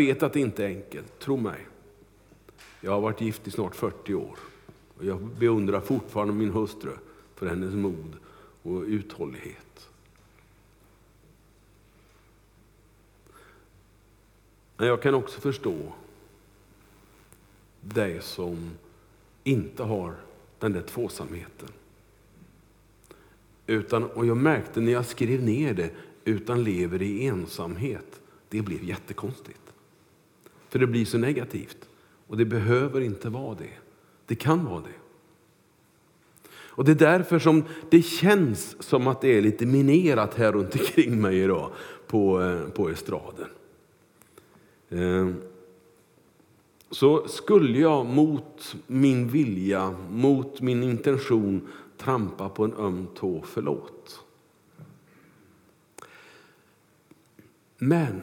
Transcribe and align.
vet 0.00 0.22
att 0.22 0.32
det 0.32 0.40
inte 0.40 0.64
är 0.64 0.68
enkelt, 0.68 1.18
tro 1.18 1.36
mig. 1.36 1.66
Jag 2.80 2.92
har 2.92 3.00
varit 3.00 3.20
gift 3.20 3.48
i 3.48 3.50
snart 3.50 3.76
40 3.76 4.14
år 4.14 4.38
och 4.98 5.04
jag 5.04 5.20
beundrar 5.20 5.80
fortfarande 5.80 6.34
min 6.34 6.50
hustru 6.50 6.92
för 7.34 7.46
hennes 7.46 7.74
mod 7.74 8.16
och 8.62 8.82
uthållighet. 8.82 9.88
Men 14.76 14.88
jag 14.88 15.02
kan 15.02 15.14
också 15.14 15.40
förstå 15.40 15.92
dig 17.80 18.22
som 18.22 18.70
inte 19.44 19.82
har 19.82 20.14
den 20.58 20.72
där 20.72 20.82
tvåsamheten. 20.82 21.68
Utan, 23.66 24.04
och 24.04 24.26
jag 24.26 24.36
märkte 24.36 24.80
när 24.80 24.92
jag 24.92 25.06
skrev 25.06 25.42
ner 25.42 25.74
det, 25.74 25.90
utan 26.24 26.64
lever 26.64 27.02
i 27.02 27.26
ensamhet. 27.26 28.20
Det 28.48 28.62
blev 28.62 28.84
jättekonstigt. 28.84 29.69
För 30.70 30.78
det 30.78 30.86
blir 30.86 31.04
så 31.04 31.18
negativt. 31.18 31.88
Och 32.26 32.36
det 32.36 32.44
behöver 32.44 33.00
inte 33.00 33.28
vara 33.28 33.54
det. 33.54 33.70
Det 34.26 34.34
kan 34.34 34.64
vara 34.64 34.80
det. 34.80 35.00
Och 36.52 36.84
Det 36.84 36.92
är 36.92 36.96
därför 36.96 37.38
som 37.38 37.64
det 37.90 38.02
känns 38.02 38.82
som 38.82 39.06
att 39.06 39.20
det 39.20 39.28
är 39.38 39.42
lite 39.42 39.66
minerat 39.66 40.34
här 40.34 40.52
runt 40.52 40.74
omkring 40.74 41.20
mig 41.20 41.40
idag 41.40 41.70
på, 42.06 42.42
eh, 42.42 42.68
på 42.68 42.88
estraden. 42.88 43.48
Eh, 44.88 45.28
så 46.90 47.28
skulle 47.28 47.78
jag 47.78 48.06
mot 48.06 48.76
min 48.86 49.28
vilja, 49.28 49.94
mot 50.10 50.60
min 50.60 50.82
intention 50.82 51.68
trampa 51.96 52.48
på 52.48 52.64
en 52.64 52.74
öm 52.74 53.06
tå, 53.14 53.42
förlåt. 53.46 54.24
Men 57.78 58.22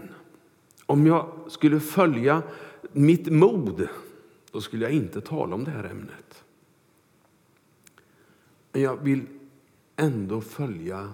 om 0.88 1.08
jag 1.08 1.30
skulle 1.48 1.80
följa 1.80 2.44
mitt 2.92 3.32
mod, 3.32 3.88
då 4.52 4.62
skulle 4.62 4.84
jag 4.84 4.92
inte 4.92 5.22
tala 5.22 5.56
om 5.56 5.64
det 5.64 5.72
här 5.72 5.84
ämnet. 5.84 6.44
Men 8.72 8.82
jag 8.82 8.98
vill 8.98 9.26
ändå 9.96 10.42
följa 10.42 11.14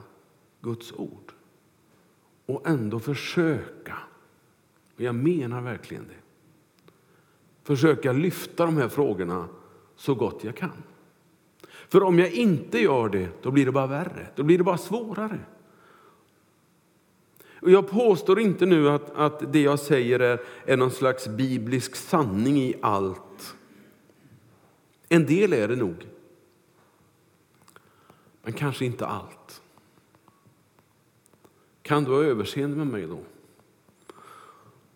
Guds 0.62 0.94
ord 0.94 1.34
och 2.46 2.68
ändå 2.68 3.00
försöka, 3.00 3.98
och 4.96 5.02
jag 5.02 5.16
menar 5.16 5.62
verkligen 5.62 6.08
det, 6.08 6.24
försöka 7.64 8.12
lyfta 8.12 8.66
de 8.66 8.78
här 8.78 8.90
frågorna 8.90 9.48
så 9.96 10.16
gott 10.16 10.44
jag 10.44 10.56
kan. 10.56 10.84
För 11.88 12.04
om 12.04 12.20
jag 12.20 12.32
inte 12.32 12.80
gör 12.80 13.10
det, 13.10 13.30
då 13.42 13.52
blir 13.52 13.66
det 13.66 13.72
bara 13.72 13.88
värre, 13.88 14.28
då 14.36 14.44
blir 14.44 14.58
det 14.58 14.64
bara 14.64 14.78
svårare. 14.78 15.40
Och 17.64 17.72
jag 17.72 17.88
påstår 17.88 18.40
inte 18.40 18.66
nu 18.66 18.90
att, 18.90 19.16
att 19.16 19.54
det 19.54 19.62
jag 19.62 19.80
säger 19.80 20.20
är, 20.20 20.40
är 20.66 20.78
någon 20.78 20.92
slags 20.92 21.28
biblisk 21.28 21.96
sanning 21.96 22.58
i 22.58 22.76
allt. 22.82 23.56
En 25.10 25.26
del 25.26 25.54
är 25.54 25.68
det 25.68 25.76
nog. 25.76 26.08
Men 28.44 28.54
kanske 28.54 28.86
inte 28.86 29.06
allt. 29.06 29.62
Kan 31.82 32.04
du 32.04 32.12
ha 32.12 32.24
överseende 32.24 32.78
med 32.78 32.88
mig 32.88 33.08
då? 33.08 33.20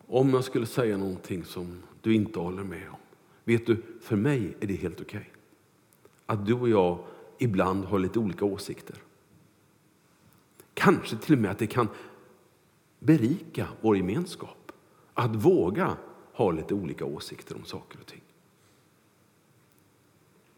Om 0.07 0.29
jag 0.29 0.43
skulle 0.43 0.65
säga 0.65 0.97
någonting 0.97 1.45
som 1.45 1.83
du 2.01 2.15
inte 2.15 2.39
håller 2.39 2.63
med 2.63 2.89
om. 2.89 2.99
Vet 3.43 3.65
du, 3.65 3.83
för 4.01 4.15
mig 4.15 4.55
är 4.59 4.67
det 4.67 4.73
helt 4.73 5.01
okej. 5.01 5.19
Okay. 5.19 5.31
Att 6.25 6.45
du 6.45 6.53
och 6.53 6.69
jag 6.69 6.99
ibland 7.37 7.85
har 7.85 7.99
lite 7.99 8.19
olika 8.19 8.45
åsikter. 8.45 8.95
Kanske 10.73 11.17
till 11.17 11.33
och 11.33 11.39
med 11.41 11.51
att 11.51 11.59
det 11.59 11.67
kan 11.67 11.87
berika 12.99 13.67
vår 13.81 13.97
gemenskap. 13.97 14.71
Att 15.13 15.35
våga 15.35 15.97
ha 16.33 16.51
lite 16.51 16.73
olika 16.73 17.05
åsikter 17.05 17.55
om 17.55 17.65
saker 17.65 17.99
och 17.99 18.05
ting. 18.05 18.21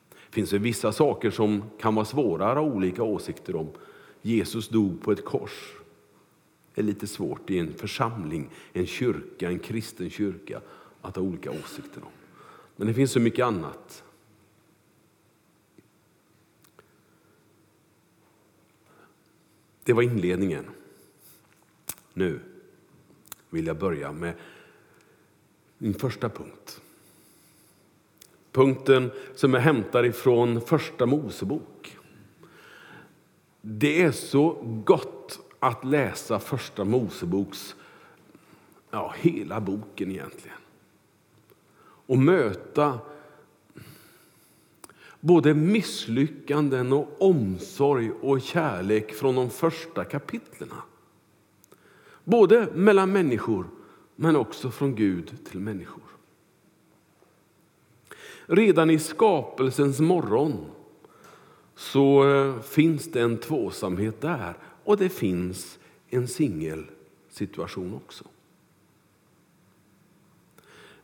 Det 0.10 0.36
finns 0.36 0.54
vissa 0.54 0.92
saker 0.92 1.32
som 1.32 1.64
kan 1.80 1.96
vara 1.96 2.06
svårare 2.06 2.52
att 2.52 2.58
ha 2.58 2.74
olika 2.74 3.04
åsikter 3.04 3.56
om. 3.56 3.70
Jesus 4.22 4.70
dog 4.70 5.02
på 5.02 5.12
ett 5.12 5.26
kors. 5.26 5.74
Det 6.76 6.82
är 6.82 6.86
lite 6.86 7.08
svårt 7.08 7.50
i 7.50 7.60
en 7.60 7.74
församling, 7.74 8.50
en 8.74 8.86
kyrka, 8.86 9.50
en 9.50 9.60
kristen 9.60 10.10
kyrka 10.10 10.62
att 11.02 11.16
ha 11.16 11.24
olika 11.24 11.52
åsikter 11.52 12.04
om. 12.04 12.12
Men 12.76 12.88
det 12.88 12.94
finns 12.94 13.12
så 13.12 13.20
mycket 13.20 13.46
annat. 13.46 14.04
Det 19.84 19.94
var 19.94 20.04
inledningen. 20.04 20.66
Nu 22.14 22.40
vill 23.50 23.68
jag 23.68 23.78
börja 23.78 24.12
med 24.12 24.34
min 25.78 25.94
första 25.94 26.30
punkt. 26.30 26.82
Punkten 28.52 29.12
som 29.36 29.54
jag 29.54 29.62
hämtar 29.62 30.06
ifrån 30.06 30.62
Första 30.62 31.06
Mosebok. 31.06 31.98
Det 33.62 34.02
är 34.02 34.12
så 34.12 34.50
gott 34.86 35.40
att 35.60 35.86
läsa 35.86 36.40
Första 36.40 36.86
Moseboks, 36.86 37.76
ja, 38.92 39.14
hela 39.18 39.62
boken 39.62 40.12
egentligen. 40.12 40.58
Och 41.82 42.18
möta 42.18 43.00
både 45.20 45.54
misslyckanden 45.54 46.94
och 46.94 47.22
omsorg 47.22 48.12
och 48.12 48.42
kärlek 48.42 49.14
från 49.14 49.36
de 49.36 49.50
första 49.50 50.06
kapitlen. 50.06 50.70
Både 52.30 52.68
mellan 52.74 53.12
människor, 53.12 53.66
men 54.16 54.36
också 54.36 54.72
från 54.72 54.96
Gud 54.96 55.46
till 55.46 55.60
människor. 55.60 56.04
Redan 58.46 58.90
i 58.90 59.00
skapelsens 59.00 60.00
morgon 60.00 60.66
så 61.76 62.30
eh, 62.30 62.62
finns 62.62 63.12
det 63.12 63.22
en 63.22 63.38
tvåsamhet 63.38 64.22
där 64.22 64.58
och 64.84 64.98
det 64.98 65.10
finns 65.10 65.80
en 66.10 66.28
singelsituation 66.28 67.94
också. 67.94 68.24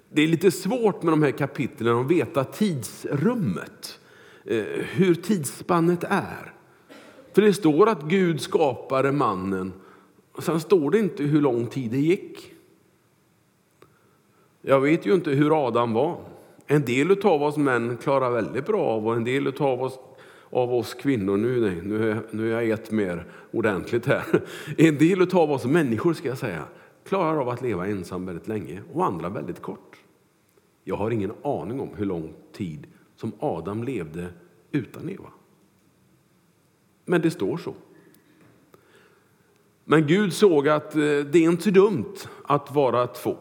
Det 0.10 0.22
är 0.22 0.28
lite 0.28 0.52
svårt 0.52 1.04
med 1.04 1.14
de 1.14 1.24
här 1.24 1.32
kapitlen 1.32 1.98
att 1.98 2.12
veta 2.12 2.44
tidsrummet, 2.44 4.00
eh, 4.44 4.64
hur 4.80 5.16
tidsspannet 5.16 6.04
är. 6.04 6.54
För 7.34 7.42
det 7.42 7.54
står 7.54 7.90
att 7.90 8.04
Gud 8.04 8.42
skapade 8.42 9.12
mannen 9.12 9.74
Sen 10.40 10.60
står 10.60 10.92
det 10.92 11.00
inte 11.00 11.24
hur 11.24 11.42
lång 11.42 11.68
tid 11.68 11.92
det 11.92 11.98
gick. 11.98 12.54
Jag 14.62 14.82
vet 14.82 15.06
ju 15.06 15.14
inte 15.14 15.30
hur 15.30 15.68
Adam 15.68 15.94
var. 15.94 16.18
En 16.68 16.82
del 16.82 17.26
av 17.26 17.44
oss 17.44 17.58
män 17.58 17.98
klarar 17.98 18.32
väldigt 18.32 18.66
bra 18.66 18.82
av 18.82 19.08
och 19.08 19.16
en 19.16 19.24
del 19.24 19.48
av 19.48 19.82
oss, 19.82 20.00
av 20.50 20.74
oss 20.74 20.94
kvinnor, 20.94 21.38
nu, 21.38 21.62
nej, 21.62 21.82
nu, 21.84 22.12
är, 22.12 22.22
nu 22.32 22.56
är 22.56 22.62
jag 22.62 22.70
ett 22.70 22.92
mer 22.92 23.26
ordentligt 23.52 24.06
här. 24.06 24.44
En 24.78 24.98
del 24.98 25.36
av 25.36 25.52
oss 25.52 25.66
människor 25.66 26.14
ska 26.14 26.28
jag 26.28 26.38
säga, 26.38 26.64
klarar 27.08 27.38
av 27.38 27.50
att 27.50 27.62
leva 27.62 27.88
ensam 27.88 28.26
väldigt 28.26 28.48
länge 28.48 28.82
och 28.94 29.06
andra 29.06 29.30
väldigt 29.30 29.62
kort. 29.62 29.98
Jag 30.84 30.96
har 30.96 31.12
ingen 31.12 31.32
aning 31.44 31.80
om 31.80 31.90
hur 31.96 32.06
lång 32.06 32.34
tid 32.52 32.88
som 33.16 33.32
Adam 33.40 33.84
levde 33.84 34.28
utan 34.72 35.10
Eva. 35.10 35.30
Men 37.06 37.22
det 37.22 37.32
står 37.32 37.58
så. 37.58 37.74
Men 39.86 40.08
Gud 40.08 40.34
såg 40.34 40.68
att 40.68 40.96
eh, 40.96 41.00
det 41.02 41.36
är 41.36 41.50
inte 41.50 41.72
dumt 41.72 42.16
att 42.44 42.72
vara 42.72 43.08
två. 43.08 43.38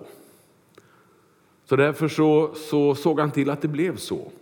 Så 1.64 1.76
därför 1.76 2.08
så, 2.08 2.54
så 2.54 2.94
såg 2.94 3.20
han 3.20 3.30
till 3.30 3.50
att 3.50 3.62
det 3.62 3.68
blev 3.68 3.96
så. 3.96 4.32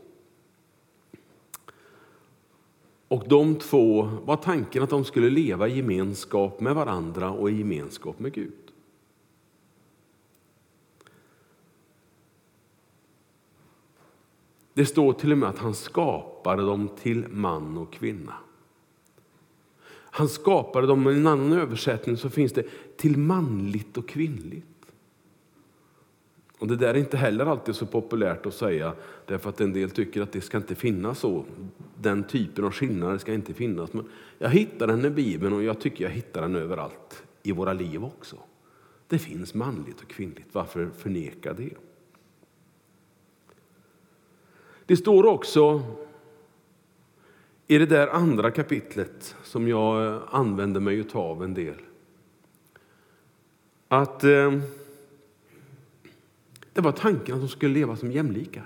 Och 3.08 3.24
de 3.28 3.54
två 3.54 4.02
var 4.24 4.36
tanken 4.36 4.82
att 4.82 4.90
de 4.90 5.04
skulle 5.04 5.30
leva 5.30 5.68
i 5.68 5.76
gemenskap 5.76 6.60
med 6.60 6.74
varandra 6.74 7.30
och 7.30 7.50
i 7.50 7.54
gemenskap 7.54 8.18
med 8.18 8.32
Gud. 8.32 8.52
Det 14.74 14.86
står 14.86 15.12
till 15.12 15.32
och 15.32 15.38
med 15.38 15.48
att 15.48 15.58
han 15.58 15.74
skapade 15.74 16.62
dem 16.62 16.88
till 16.88 17.28
man 17.28 17.78
och 17.78 17.92
kvinna. 17.92 18.34
Han 20.14 20.28
skapade 20.28 20.86
dem, 20.86 21.02
men 21.02 21.12
i 21.12 21.16
en 21.16 21.26
annan 21.26 21.52
översättning 21.52 22.16
så 22.16 22.30
finns 22.30 22.52
det 22.52 22.64
till 22.96 23.16
manligt 23.16 23.96
och 23.96 24.08
kvinnligt. 24.08 24.66
Och 26.58 26.68
Det 26.68 26.76
där 26.76 26.88
är 26.88 26.98
inte 26.98 27.16
heller 27.16 27.46
alltid 27.46 27.74
så 27.74 27.86
populärt 27.86 28.46
att 28.46 28.54
säga, 28.54 28.92
därför 29.26 29.50
att 29.50 29.60
en 29.60 29.72
del 29.72 29.90
tycker 29.90 30.22
att 30.22 30.32
det 30.32 30.40
ska 30.40 30.56
inte 30.56 30.74
finnas 30.74 31.18
så. 31.18 31.44
Den 32.00 32.24
typen 32.24 32.64
av 32.64 32.72
skillnader 32.72 33.18
ska 33.18 33.32
inte 33.32 33.54
finnas. 33.54 33.92
Men 33.92 34.04
jag 34.38 34.48
hittar 34.48 34.86
den 34.86 35.04
i 35.04 35.10
Bibeln 35.10 35.52
och 35.54 35.62
jag 35.62 35.80
tycker 35.80 36.04
jag 36.04 36.10
hittar 36.10 36.42
den 36.42 36.56
överallt 36.56 37.22
i 37.42 37.52
våra 37.52 37.72
liv 37.72 38.04
också. 38.04 38.36
Det 39.08 39.18
finns 39.18 39.54
manligt 39.54 40.00
och 40.00 40.08
kvinnligt, 40.08 40.48
varför 40.52 40.90
förneka 40.98 41.52
det? 41.52 41.74
Det 44.86 44.96
står 44.96 45.26
också 45.26 45.82
i 47.72 47.78
det 47.78 47.86
där 47.86 48.08
andra 48.08 48.50
kapitlet 48.50 49.36
som 49.42 49.68
jag 49.68 50.06
eh, 50.06 50.20
använder 50.30 50.80
mig 50.80 51.04
av 51.12 51.44
en 51.44 51.54
del. 51.54 51.74
Att 53.88 54.24
eh, 54.24 54.52
Det 56.72 56.80
var 56.80 56.92
tanken 56.92 57.34
att 57.34 57.40
de 57.40 57.48
skulle 57.48 57.74
leva 57.74 57.96
som 57.96 58.12
jämlikar. 58.12 58.64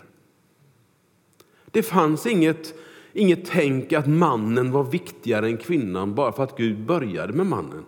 Det 1.67 1.83
fanns 1.83 2.27
inget, 2.27 2.75
inget 3.13 3.45
tänk 3.45 3.93
att 3.93 4.07
mannen 4.07 4.73
var 4.73 4.85
viktigare 4.85 5.47
än 5.47 5.57
kvinnan 5.57 6.15
bara 6.15 6.33
för 6.33 6.43
att 6.43 6.57
Gud 6.57 6.87
började 6.87 7.33
med 7.33 7.47
mannen. 7.47 7.85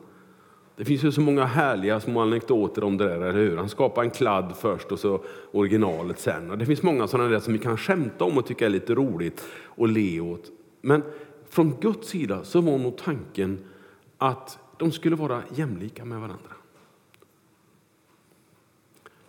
Det 0.77 0.85
finns 0.85 1.05
ju 1.05 1.13
så 1.13 1.21
många 1.21 1.45
härliga 1.45 2.01
små 2.01 2.21
anekdoter 2.21 2.85
om 2.85 2.97
det 2.97 3.05
där, 3.05 3.21
eller 3.21 3.33
hur? 3.33 3.57
Han 3.57 3.69
skapade 3.69 4.07
en 4.07 4.11
kladd 4.11 4.57
först 4.61 4.93
och 4.93 4.99
så 4.99 5.25
originalet 5.53 6.19
sen. 6.19 6.51
Och 6.51 6.59
det 6.59 6.67
finns 6.67 6.83
många 6.83 7.07
sådana 7.07 7.29
där 7.29 7.41
som 7.41 7.53
vi 7.53 7.59
kan 7.59 7.77
skämta 7.77 8.25
om 8.25 8.39
och 8.39 8.47
tycka 8.47 8.67
är 8.67 8.71
lite 8.71 8.95
roligt 8.95 9.45
och 9.65 9.89
le 9.89 10.21
åt. 10.21 10.53
Men 10.89 11.03
från 11.49 11.81
Guds 11.81 12.09
sida 12.09 12.45
så 12.45 12.61
var 12.61 12.79
nog 12.79 12.97
tanken 12.97 13.65
att 14.19 14.59
de 14.79 14.93
skulle 14.93 15.17
vara 15.17 15.43
jämlika 15.55 16.05
med 16.05 16.21
varandra. 16.21 16.53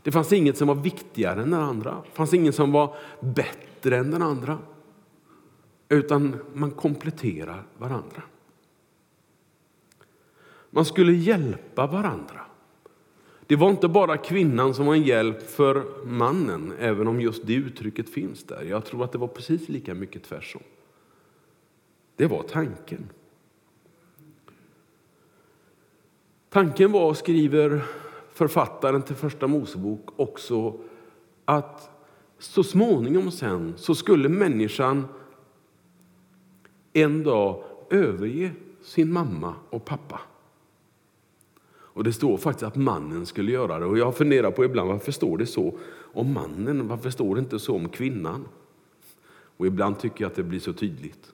Det 0.01 0.11
fanns 0.11 0.33
inget 0.33 0.57
som 0.57 0.67
var 0.67 0.75
viktigare 0.75 1.41
än 1.41 1.51
den 1.51 1.59
andra. 1.59 2.03
Det 2.05 2.11
fanns 2.15 2.33
ingen 2.33 2.53
som 2.53 2.71
var 2.71 2.95
bättre 3.21 3.97
än 3.97 4.11
den 4.11 4.21
andra. 4.21 4.57
Utan 5.89 6.35
man 6.53 6.71
kompletterar 6.71 7.63
varandra. 7.77 8.21
Man 10.69 10.85
skulle 10.85 11.13
hjälpa 11.13 11.87
varandra. 11.87 12.41
Det 13.47 13.55
var 13.55 13.69
inte 13.69 13.87
bara 13.87 14.17
kvinnan 14.17 14.73
som 14.73 14.85
var 14.85 14.95
en 14.95 15.03
hjälp 15.03 15.49
för 15.49 16.05
mannen, 16.05 16.73
även 16.79 17.07
om 17.07 17.21
just 17.21 17.47
det 17.47 17.53
uttrycket 17.53 18.09
finns 18.09 18.43
där. 18.43 18.63
Jag 18.63 18.85
tror 18.85 19.03
att 19.03 19.11
det 19.11 19.17
var 19.17 19.27
precis 19.27 19.69
lika 19.69 19.93
mycket 19.93 20.23
tvärsom. 20.23 20.61
Det 22.19 22.27
var 22.27 22.43
tanken. 22.43 23.09
Tanken 26.49 26.91
var, 26.91 27.13
skriver 27.13 27.83
författaren 28.33 29.01
till 29.01 29.15
Första 29.15 29.47
Mosebok, 29.47 30.09
också 30.15 30.79
att 31.45 31.89
så 32.39 32.63
småningom 32.63 33.31
sen 33.31 33.73
så 33.77 33.95
skulle 33.95 34.29
människan 34.29 35.07
en 36.93 37.23
dag 37.23 37.63
överge 37.89 38.51
sin 38.81 39.13
mamma 39.13 39.55
och 39.69 39.85
pappa. 39.85 40.21
Och 41.71 42.03
Det 42.03 42.13
står 42.13 42.37
faktiskt 42.37 42.63
att 42.63 42.75
mannen 42.75 43.25
skulle 43.25 43.51
göra 43.51 43.79
det. 43.79 43.85
Och 43.85 43.97
Jag 43.97 44.17
funderar 44.17 44.51
på 44.51 44.65
ibland 44.65 44.89
varför 44.89 45.11
står 45.11 45.37
det 45.37 45.45
så 45.45 45.77
om 46.13 46.33
mannen, 46.33 46.87
varför 46.87 47.09
står 47.09 47.35
det 47.35 47.39
inte 47.39 47.59
så 47.59 47.75
om 47.75 47.89
kvinnan? 47.89 48.47
Och 49.57 49.67
Ibland 49.67 49.99
tycker 49.99 50.21
jag 50.23 50.29
att 50.29 50.35
det 50.35 50.43
blir 50.43 50.59
så 50.59 50.73
tydligt. 50.73 51.33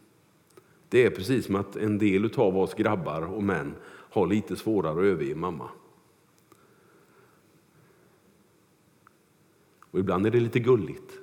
Det 0.96 1.06
är 1.06 1.10
precis 1.10 1.46
som 1.46 1.56
att 1.56 1.76
en 1.76 1.98
del 1.98 2.32
av 2.36 2.58
oss 2.58 2.74
grabbar 2.74 3.22
och 3.22 3.44
män 3.44 3.76
har 3.88 4.28
lite 4.28 4.56
svårare 4.56 5.00
att 5.00 5.06
överge 5.06 5.36
mamma. 5.36 5.70
Och 9.80 10.00
ibland 10.00 10.26
är 10.26 10.32
det 10.32 10.40
lite 10.40 10.60
gulligt. 10.60 11.20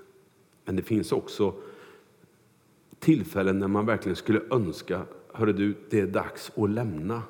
Men 0.64 0.76
det 0.76 0.82
finns 0.82 1.12
också 1.12 1.54
tillfällen 2.98 3.58
när 3.58 3.68
man 3.68 3.86
verkligen 3.86 4.16
skulle 4.16 4.40
önska, 4.50 5.02
hörru 5.32 5.52
du, 5.52 5.74
det 5.90 6.00
är 6.00 6.06
dags 6.06 6.52
att 6.56 6.70
lämna 6.70 7.22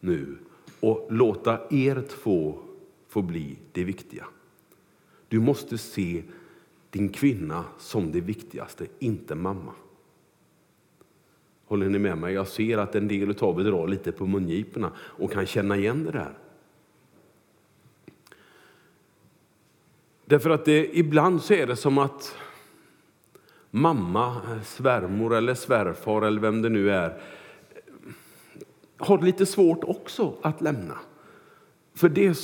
nu 0.00 0.38
och 0.80 1.06
låta 1.10 1.60
er 1.70 2.04
två 2.08 2.58
få 3.08 3.22
bli 3.22 3.58
det 3.72 3.84
viktiga. 3.84 4.26
Du 5.28 5.40
måste 5.40 5.78
se 5.78 6.22
din 6.90 7.08
kvinna 7.08 7.64
som 7.78 8.12
det 8.12 8.20
viktigaste, 8.20 8.86
inte 8.98 9.34
mamma. 9.34 9.72
Håller 11.70 11.88
ni 11.88 11.98
med 11.98 12.18
mig? 12.18 12.34
Jag 12.34 12.48
ser 12.48 12.78
att 12.78 12.94
en 12.94 13.08
del 13.08 13.34
av 13.40 13.60
er 13.60 13.64
drar 13.64 13.88
lite 13.88 14.12
på 14.12 14.26
mungiporna 14.26 14.90
och 14.98 15.32
kan 15.32 15.46
känna 15.46 15.76
igen 15.76 16.04
det 16.04 16.10
där. 16.10 16.32
Därför 20.24 20.50
att 20.50 20.64
det, 20.64 20.98
ibland 20.98 21.42
så 21.42 21.54
är 21.54 21.66
det 21.66 21.76
som 21.76 21.98
att 21.98 22.36
mamma, 23.70 24.36
svärmor 24.64 25.34
eller 25.34 25.54
svärfar 25.54 26.22
eller 26.22 26.40
vem 26.40 26.62
det 26.62 26.68
nu 26.68 26.90
är 26.90 27.22
har 28.96 29.22
lite 29.22 29.46
svårt 29.46 29.84
också 29.84 30.34
att 30.42 30.60
lämna. 30.60 30.98
För 31.94 32.08
det, 32.08 32.38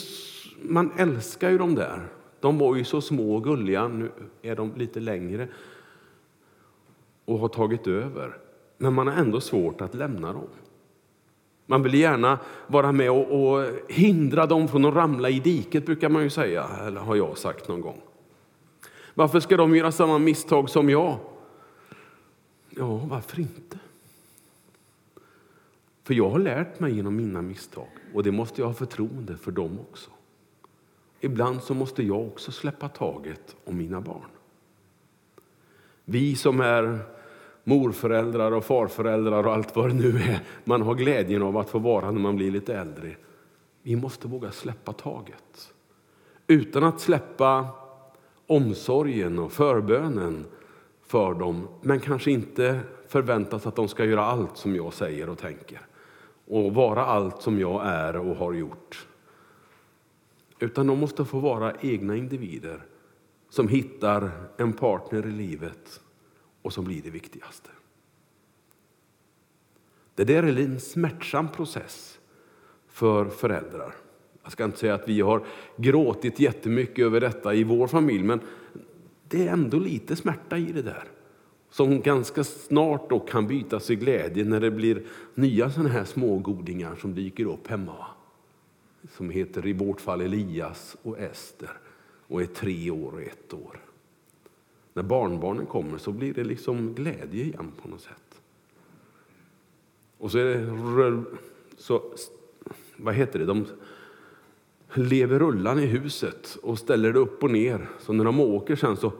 man 0.63 0.93
älskar 0.99 1.51
ju 1.51 1.59
de 1.59 1.75
där. 1.75 2.09
De 2.41 2.59
var 2.59 2.77
ju 2.77 2.85
så 2.85 3.01
små 3.01 3.37
och 3.37 3.45
gulliga, 3.45 3.89
nu 3.89 4.11
är 4.43 4.57
de 4.57 4.75
lite 4.77 5.01
längre 5.01 5.49
och 7.25 7.39
har 7.39 7.49
tagit 7.49 7.87
över. 7.87 8.46
Men 8.79 8.95
man 8.95 9.07
har 9.07 9.15
ändå 9.15 9.41
svårt 9.41 9.81
att 9.81 9.95
lämna 9.95 10.33
dem. 10.33 10.49
Man 11.67 11.83
vill 11.83 11.95
gärna 11.95 12.39
vara 12.67 12.93
med 12.93 13.11
och, 13.11 13.53
och, 13.53 13.65
hindra 13.89 14.47
dem 14.47 14.69
från 14.69 14.85
att 14.85 14.95
ramla 14.95 15.31
i 15.31 15.41
diket, 15.41 15.87
brukar 15.87 16.09
man 16.09 16.23
ju 16.23 16.31
säga, 16.31 16.69
eller 16.87 17.01
har 17.01 17.17
jag 17.17 17.39
sagt 17.39 17.69
någon 17.69 17.81
gång. 17.81 18.01
Varför 19.15 19.41
ska 19.41 19.57
de 19.57 19.77
göra 19.77 19.93
samma 19.93 20.19
misstag 20.19 20.71
som 20.71 20.91
jag? 20.91 21.19
Ja, 22.71 22.97
varför 22.97 23.41
inte? 23.41 23.79
För 26.03 26.15
jag 26.15 26.31
har 26.31 26.39
lärt 26.39 26.81
mig 26.81 26.95
genom 26.95 27.17
mina 27.17 27.43
misstag 27.43 27.89
och 28.15 28.23
det 28.23 28.33
måste 28.33 28.61
jag 28.61 28.67
ha 28.67 28.75
förtroende 28.75 29.37
för 29.37 29.53
dem 29.53 29.79
också. 29.91 30.11
Ibland 31.21 31.63
så 31.63 31.75
måste 31.75 32.03
jag 32.03 32.27
också 32.27 32.53
släppa 32.53 32.89
taget 32.89 33.57
om 33.65 33.77
mina 33.77 34.01
barn. 34.01 34.31
Vi 36.05 36.37
som 36.37 36.61
är 36.61 36.99
morföräldrar 37.69 38.53
och 38.53 38.65
farföräldrar 38.65 39.47
och 39.47 39.53
allt 39.53 39.77
vad 39.77 39.91
det 39.91 39.95
nu 39.95 40.09
är 40.09 40.41
man 40.65 40.83
har 40.83 40.95
glädjen 40.95 41.43
av 41.43 41.57
att 41.57 41.71
få 41.71 41.79
vara 41.79 42.11
när 42.11 42.21
man 42.21 42.37
blir 42.37 42.51
lite 42.51 42.75
äldre. 42.75 43.17
Vi 43.83 43.97
måste 43.97 44.29
våga 44.29 44.51
släppa 44.51 44.93
taget. 44.93 45.73
Utan 46.47 46.85
att 46.85 47.01
släppa 47.01 47.69
omsorgen 48.47 49.39
och 49.39 49.53
förbönen 49.53 50.47
för 51.07 51.35
dem, 51.35 51.69
men 51.83 52.01
kanske 52.01 52.31
inte 52.31 52.81
förväntas 53.09 53.67
att 53.67 53.77
de 53.77 53.89
ska 53.89 54.05
göra 54.05 54.25
allt 54.25 54.57
som 54.57 54.77
jag 54.77 54.93
säger 54.93 55.29
och 55.29 55.39
tänker 55.39 55.81
och 56.47 56.75
vara 56.75 57.07
allt 57.07 57.43
som 57.43 57.61
jag 57.61 57.87
är 57.87 58.17
och 58.17 58.37
har 58.37 58.53
gjort. 58.53 59.07
Utan 60.59 60.87
de 60.87 60.99
måste 60.99 61.25
få 61.25 61.39
vara 61.39 61.73
egna 61.81 62.17
individer 62.17 62.83
som 63.51 63.69
hittar 63.69 64.31
en 64.57 64.73
partner 64.73 65.27
i 65.27 65.31
livet 65.31 66.01
och 66.67 66.73
som 66.73 66.85
blir 66.85 67.03
det 67.03 67.11
viktigaste. 67.11 67.71
Det 70.15 70.25
där 70.25 70.43
är 70.43 70.59
en 70.59 70.81
smärtsam 70.81 71.49
process 71.49 72.19
för 72.89 73.27
föräldrar. 73.27 73.95
Jag 74.43 74.53
ska 74.53 74.65
inte 74.65 74.79
säga 74.79 74.95
att 74.95 75.09
vi 75.09 75.21
har 75.21 75.45
gråtit 75.77 76.41
jättemycket 76.41 77.05
över 77.05 77.21
detta 77.21 77.55
i 77.55 77.65
vår 77.65 77.87
familj, 77.87 78.23
men 78.23 78.41
det 79.29 79.49
är 79.49 79.53
ändå 79.53 79.79
lite 79.79 80.17
smärta 80.17 80.59
i 80.59 80.73
det 80.73 80.83
där 80.83 81.05
som 81.71 82.01
ganska 82.01 82.45
snart 82.45 83.11
då 83.11 83.21
kan 83.21 83.47
bytas 83.47 83.91
i 83.91 83.97
glädje 83.97 84.45
när 84.45 84.61
det 84.61 84.71
blir 84.71 85.03
nya 85.35 85.71
sådana 85.71 85.89
här 85.89 86.05
smågodingar 86.05 86.97
som 86.97 87.15
dyker 87.15 87.45
upp 87.45 87.69
hemma. 87.69 88.07
Som 89.17 89.31
heter 89.31 89.67
i 89.67 89.73
vårt 89.73 90.01
fall 90.01 90.21
Elias 90.21 90.97
och 91.03 91.19
Ester 91.19 91.71
och 92.27 92.43
är 92.43 92.47
tre 92.47 92.91
år 92.91 93.13
och 93.13 93.23
ett 93.23 93.55
år. 93.55 93.86
När 94.97 95.03
barnbarnen 95.03 95.67
kommer 95.67 95.99
så 95.99 96.13
blir 96.13 96.35
det 96.35 96.45
liksom 96.45 96.95
glädje 96.95 97.45
igen 97.45 97.73
på 97.83 97.89
något 97.89 98.01
sätt. 98.01 98.41
Och 100.19 100.31
så 100.31 100.39
är 100.39 100.45
det 100.45 101.25
så, 101.77 102.03
vad 102.97 103.15
heter 103.15 103.39
det, 103.39 103.45
de 103.45 103.67
lever 104.95 105.39
rullan 105.39 105.79
i 105.79 105.87
huset 105.87 106.59
och 106.63 106.79
ställer 106.79 107.13
det 107.13 107.19
upp 107.19 107.43
och 107.43 107.51
ner. 107.51 107.89
Så 108.01 108.13
när 108.13 108.25
de 108.25 108.41
åker 108.41 108.77
sen 108.77 108.97
så, 108.97 109.13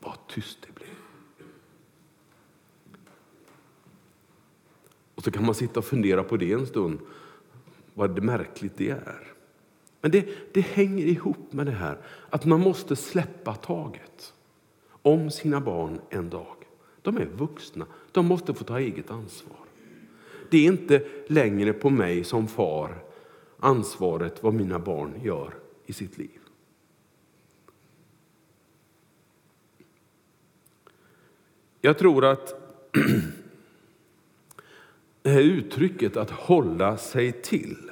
vad 0.00 0.26
tyst 0.26 0.58
det 0.66 0.74
blir. 0.74 0.94
Och 5.14 5.24
så 5.24 5.30
kan 5.30 5.46
man 5.46 5.54
sitta 5.54 5.80
och 5.80 5.86
fundera 5.86 6.24
på 6.24 6.36
det 6.36 6.52
en 6.52 6.66
stund, 6.66 6.98
vad 7.94 8.22
märkligt 8.22 8.76
det 8.76 8.90
är. 8.90 9.37
Men 10.00 10.10
det, 10.10 10.28
det 10.52 10.60
hänger 10.60 11.06
ihop 11.06 11.52
med 11.52 11.66
det 11.66 11.72
här 11.72 11.98
att 12.30 12.44
man 12.44 12.60
måste 12.60 12.96
släppa 12.96 13.54
taget 13.54 14.32
om 15.02 15.30
sina 15.30 15.60
barn 15.60 16.00
en 16.10 16.30
dag. 16.30 16.56
De 17.02 17.16
är 17.16 17.26
vuxna, 17.26 17.86
de 18.12 18.26
måste 18.26 18.54
få 18.54 18.64
ta 18.64 18.78
eget 18.78 19.10
ansvar. 19.10 19.58
Det 20.50 20.58
är 20.58 20.64
inte 20.64 21.04
längre 21.26 21.72
på 21.72 21.90
mig 21.90 22.24
som 22.24 22.48
far 22.48 23.04
ansvaret 23.58 24.42
vad 24.42 24.54
mina 24.54 24.78
barn 24.78 25.20
gör 25.22 25.54
i 25.86 25.92
sitt 25.92 26.18
liv. 26.18 26.38
Jag 31.80 31.98
tror 31.98 32.24
att 32.24 32.54
det 35.22 35.30
här 35.30 35.40
uttrycket 35.40 36.16
att 36.16 36.30
hålla 36.30 36.96
sig 36.96 37.32
till 37.32 37.87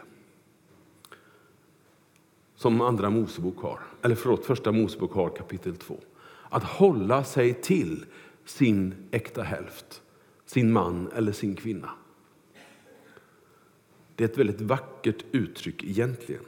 som 2.56 2.80
andra 2.80 3.10
Mosebok 3.10 3.58
har, 3.58 3.80
eller 4.02 4.14
förlåt, 4.14 4.44
första 4.44 4.72
Mosebok 4.72 5.12
har 5.12 5.28
kapitel 5.28 5.76
2. 5.76 6.00
Att 6.48 6.64
hålla 6.64 7.24
sig 7.24 7.54
till 7.54 8.04
sin 8.44 8.94
äkta 9.10 9.42
hälft, 9.42 10.02
sin 10.46 10.72
man 10.72 11.08
eller 11.14 11.32
sin 11.32 11.56
kvinna. 11.56 11.90
Det 14.14 14.24
är 14.24 14.28
ett 14.28 14.38
väldigt 14.38 14.60
vackert 14.60 15.24
uttryck 15.32 15.84
egentligen. 15.84 16.44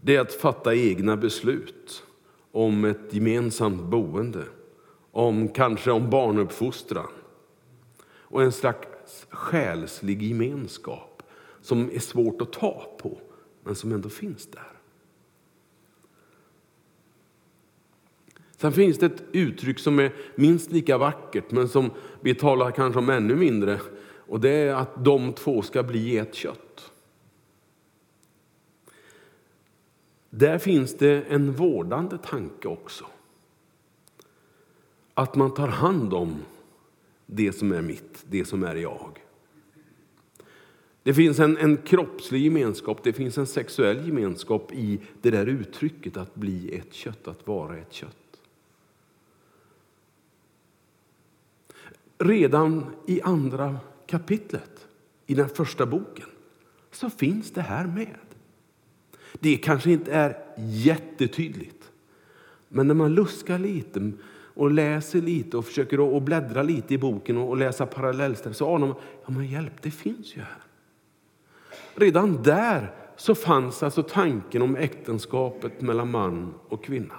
Det 0.00 0.16
är 0.16 0.20
att 0.20 0.32
fatta 0.32 0.74
egna 0.74 1.16
beslut 1.16 2.02
om 2.52 2.84
ett 2.84 3.14
gemensamt 3.14 3.82
boende, 3.82 4.44
om 5.12 5.48
kanske 5.48 5.90
om 5.90 6.10
barnuppfostran 6.10 7.10
och 8.28 8.42
en 8.42 8.52
slags 8.52 9.26
själslig 9.30 10.22
gemenskap 10.22 11.22
som 11.60 11.90
är 11.90 11.98
svårt 11.98 12.42
att 12.42 12.52
ta 12.52 12.96
på, 13.00 13.18
men 13.64 13.74
som 13.74 13.92
ändå 13.92 14.08
finns 14.08 14.46
där. 14.46 14.75
Sen 18.56 18.72
finns 18.72 18.98
det 18.98 19.06
ett 19.06 19.22
uttryck 19.32 19.78
som 19.78 19.98
är 19.98 20.12
minst 20.34 20.72
lika 20.72 20.98
vackert, 20.98 21.50
men 21.50 21.68
som 21.68 21.90
vi 22.20 22.34
talar 22.34 22.70
kanske 22.70 22.98
om 22.98 23.10
ännu 23.10 23.34
mindre. 23.36 23.80
Och 24.28 24.40
det 24.40 24.50
är 24.50 24.74
att 24.74 25.04
de 25.04 25.32
två 25.32 25.62
ska 25.62 25.82
bli 25.82 26.18
ett 26.18 26.34
kött. 26.34 26.92
Där 30.30 30.58
finns 30.58 30.94
det 30.94 31.22
en 31.28 31.52
vårdande 31.52 32.18
tanke 32.18 32.68
också. 32.68 33.04
Att 35.14 35.34
man 35.34 35.54
tar 35.54 35.68
hand 35.68 36.14
om 36.14 36.36
det 37.26 37.52
som 37.52 37.72
är 37.72 37.82
mitt, 37.82 38.24
det 38.28 38.44
som 38.44 38.62
är 38.62 38.74
jag. 38.74 39.18
Det 41.02 41.14
finns 41.14 41.38
en, 41.38 41.56
en 41.56 41.76
kroppslig 41.76 42.44
gemenskap, 42.44 43.00
det 43.02 43.12
finns 43.12 43.38
en 43.38 43.46
sexuell 43.46 44.06
gemenskap 44.06 44.72
i 44.72 45.00
det 45.22 45.30
där 45.30 45.46
uttrycket 45.46 46.16
att 46.16 46.34
bli 46.34 46.74
ett 46.74 46.94
kött, 46.94 47.28
att 47.28 47.46
vara 47.46 47.76
ett 47.76 47.92
kött. 47.92 48.25
Redan 52.18 52.94
i 53.06 53.20
andra 53.22 53.78
kapitlet, 54.06 54.86
i 55.26 55.34
den 55.34 55.48
första 55.48 55.86
boken, 55.86 56.26
så 56.90 57.10
finns 57.10 57.50
det 57.50 57.60
här 57.60 57.86
med. 57.86 58.16
Det 59.32 59.56
kanske 59.56 59.90
inte 59.90 60.12
är 60.12 60.38
jättetydligt, 60.58 61.90
men 62.68 62.86
när 62.86 62.94
man 62.94 63.14
luskar 63.14 63.58
lite 63.58 64.12
och 64.56 64.70
läser 64.70 65.20
lite 65.20 65.56
och 65.56 65.64
försöker 65.64 66.16
att 66.16 66.22
bläddra 66.22 66.62
lite 66.62 66.94
i 66.94 66.98
boken 66.98 67.36
och 67.36 67.56
läsa 67.56 67.86
parallellställ 67.86 68.54
så 68.54 68.74
anar 68.74 68.86
man, 68.86 68.96
ja 69.26 69.30
men 69.30 69.46
hjälp, 69.46 69.82
det 69.82 69.90
finns 69.90 70.36
ju 70.36 70.40
här. 70.40 70.62
Redan 71.94 72.42
där 72.42 72.94
så 73.16 73.34
fanns 73.34 73.82
alltså 73.82 74.02
tanken 74.02 74.62
om 74.62 74.76
äktenskapet 74.76 75.80
mellan 75.80 76.10
man 76.10 76.54
och 76.68 76.84
kvinna. 76.84 77.14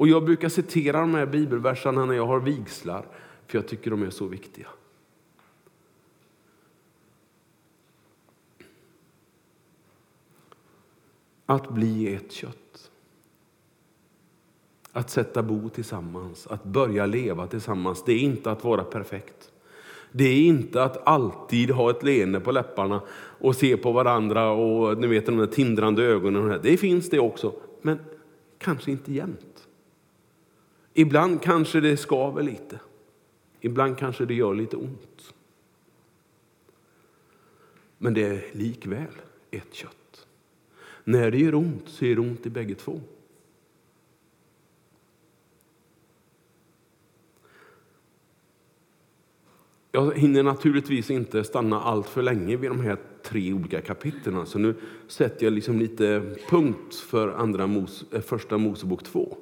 Och 0.00 0.08
jag 0.08 0.24
brukar 0.24 0.48
citera 0.48 1.00
de 1.00 1.14
här 1.14 1.26
bibelverserna 1.26 2.04
när 2.04 2.14
jag 2.14 2.26
har 2.26 2.40
vigslar, 2.40 3.06
för 3.46 3.58
jag 3.58 3.68
tycker 3.68 3.90
de 3.90 4.02
är 4.02 4.10
så 4.10 4.26
viktiga. 4.26 4.66
Att 11.46 11.70
bli 11.70 12.14
ett 12.14 12.32
kött. 12.32 12.90
Att 14.92 15.10
sätta 15.10 15.42
bo 15.42 15.68
tillsammans, 15.68 16.46
att 16.46 16.64
börja 16.64 17.06
leva 17.06 17.46
tillsammans. 17.46 18.04
Det 18.04 18.12
är 18.12 18.20
inte 18.20 18.50
att 18.50 18.64
vara 18.64 18.84
perfekt. 18.84 19.52
Det 20.12 20.24
är 20.24 20.42
inte 20.42 20.84
att 20.84 21.06
alltid 21.06 21.70
ha 21.70 21.90
ett 21.90 22.02
leende 22.02 22.40
på 22.40 22.52
läpparna 22.52 23.02
och 23.16 23.56
se 23.56 23.76
på 23.76 23.92
varandra 23.92 24.50
och 24.50 24.98
ni 24.98 25.06
vet 25.06 25.26
de 25.26 25.36
där 25.36 25.46
tindrande 25.46 26.02
ögonen. 26.02 26.60
Det 26.62 26.76
finns 26.76 27.10
det 27.10 27.18
också, 27.18 27.52
men 27.82 27.98
kanske 28.58 28.90
inte 28.90 29.12
jämt. 29.12 29.49
Ibland 30.94 31.42
kanske 31.42 31.80
det 31.80 31.96
skaver 31.96 32.42
lite. 32.42 32.80
Ibland 33.60 33.98
kanske 33.98 34.24
det 34.24 34.34
gör 34.34 34.54
lite 34.54 34.76
ont. 34.76 35.34
Men 37.98 38.14
det 38.14 38.24
är 38.24 38.44
likväl 38.52 39.14
ett 39.50 39.74
kött. 39.74 40.26
När 41.04 41.30
det 41.30 41.38
gör 41.38 41.54
ont 41.54 41.88
så 41.88 42.04
gör 42.04 42.14
det 42.14 42.20
ont 42.20 42.46
i 42.46 42.50
bägge 42.50 42.74
två. 42.74 43.00
Jag 49.92 50.18
hinner 50.18 50.42
naturligtvis 50.42 51.10
inte 51.10 51.44
stanna 51.44 51.80
allt 51.80 52.08
för 52.08 52.22
länge 52.22 52.56
vid 52.56 52.70
de 52.70 52.80
här 52.80 52.96
tre 53.22 53.52
olika 53.52 53.80
kapitlen, 53.80 54.46
så 54.46 54.58
nu 54.58 54.74
sätter 55.08 55.46
jag 55.46 55.52
liksom 55.52 55.78
lite 55.78 56.36
punkt 56.48 56.94
för 56.94 57.28
andra 57.28 57.66
Mos, 57.66 58.04
eh, 58.12 58.20
första 58.20 58.58
Mosebok 58.58 59.04
2. 59.04 59.36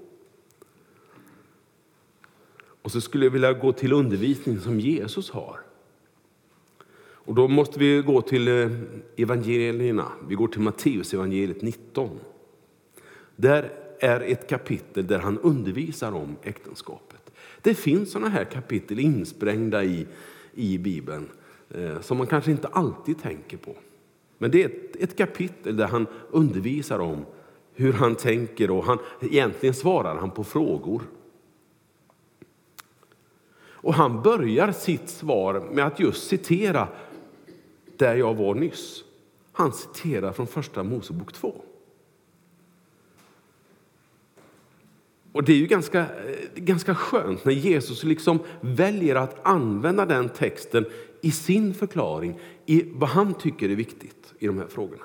Och 2.89 2.93
så 2.93 3.01
skulle 3.01 3.27
jag 3.27 3.31
vilja 3.31 3.53
gå 3.53 3.73
till 3.73 3.93
undervisning 3.93 4.61
som 4.61 4.81
Jesus 4.81 5.31
har. 5.31 5.61
Och 7.01 7.35
då 7.35 7.49
måste 7.49 7.79
vi 7.79 8.03
gå 8.03 8.23
till 8.23 8.49
eh, 8.49 8.71
evangelierna. 9.17 10.13
Vi 10.29 10.35
går 10.35 10.49
till 10.49 10.61
Matteus 10.61 11.15
evangeliet 11.15 11.63
19. 11.63 12.11
Där 13.37 13.73
är 14.01 14.21
ett 14.21 14.49
kapitel 14.49 15.07
där 15.07 15.19
han 15.19 15.39
undervisar 15.39 16.13
om 16.13 16.37
äktenskapet. 16.43 17.31
Det 17.63 17.75
finns 17.75 18.13
sådana 18.13 18.29
här 18.29 18.45
kapitel 18.45 18.99
insprängda 18.99 19.85
i, 19.85 20.07
i 20.55 20.79
Bibeln 20.79 21.29
eh, 21.71 22.01
som 22.01 22.19
man 22.19 22.27
kanske 22.27 22.51
inte 22.51 22.69
alltid 22.69 23.23
tänker 23.23 23.57
på. 23.57 23.75
Men 24.39 24.51
det 24.51 24.63
är 24.63 24.67
ett, 24.67 24.97
ett, 24.97 25.17
kapitel 25.17 25.77
där 25.77 25.87
han 25.87 26.07
undervisar 26.31 26.99
om 26.99 27.25
hur 27.75 27.93
han 27.93 28.15
tänker 28.15 28.71
och 28.71 28.85
han, 28.85 28.99
egentligen 29.21 29.75
svarar 29.75 30.17
han 30.17 30.31
på 30.31 30.45
frågor. 30.45 31.03
Och 33.81 33.95
han 33.95 34.23
börjar 34.23 34.73
sitt 34.73 35.09
svar 35.09 35.69
med 35.73 35.87
att 35.87 36.01
just 36.01 36.29
citera 36.29 36.89
där 37.97 38.17
jag 38.17 38.35
var 38.35 38.55
nyss. 38.55 39.05
Han 39.53 39.73
citerar 39.73 40.33
från 40.33 40.47
första 40.47 40.83
Mosebok 40.83 41.33
2. 41.33 41.55
Och 45.33 45.45
det 45.45 45.53
är 45.53 45.57
ju 45.57 45.67
ganska, 45.67 46.01
eh, 46.01 46.07
ganska 46.55 46.95
skönt 46.95 47.45
när 47.45 47.53
Jesus 47.53 48.05
liksom 48.05 48.39
väljer 48.61 49.15
att 49.15 49.47
använda 49.47 50.07
den 50.07 50.29
texten 50.29 50.85
i 51.21 51.31
sin 51.31 51.75
förklaring, 51.75 52.41
i 52.67 52.85
vad 52.93 53.09
han 53.09 53.35
tycker 53.35 53.69
är 53.69 53.75
viktigt 53.75 54.35
i 54.39 54.47
de 54.47 54.59
här 54.59 54.67
frågorna. 54.67 55.05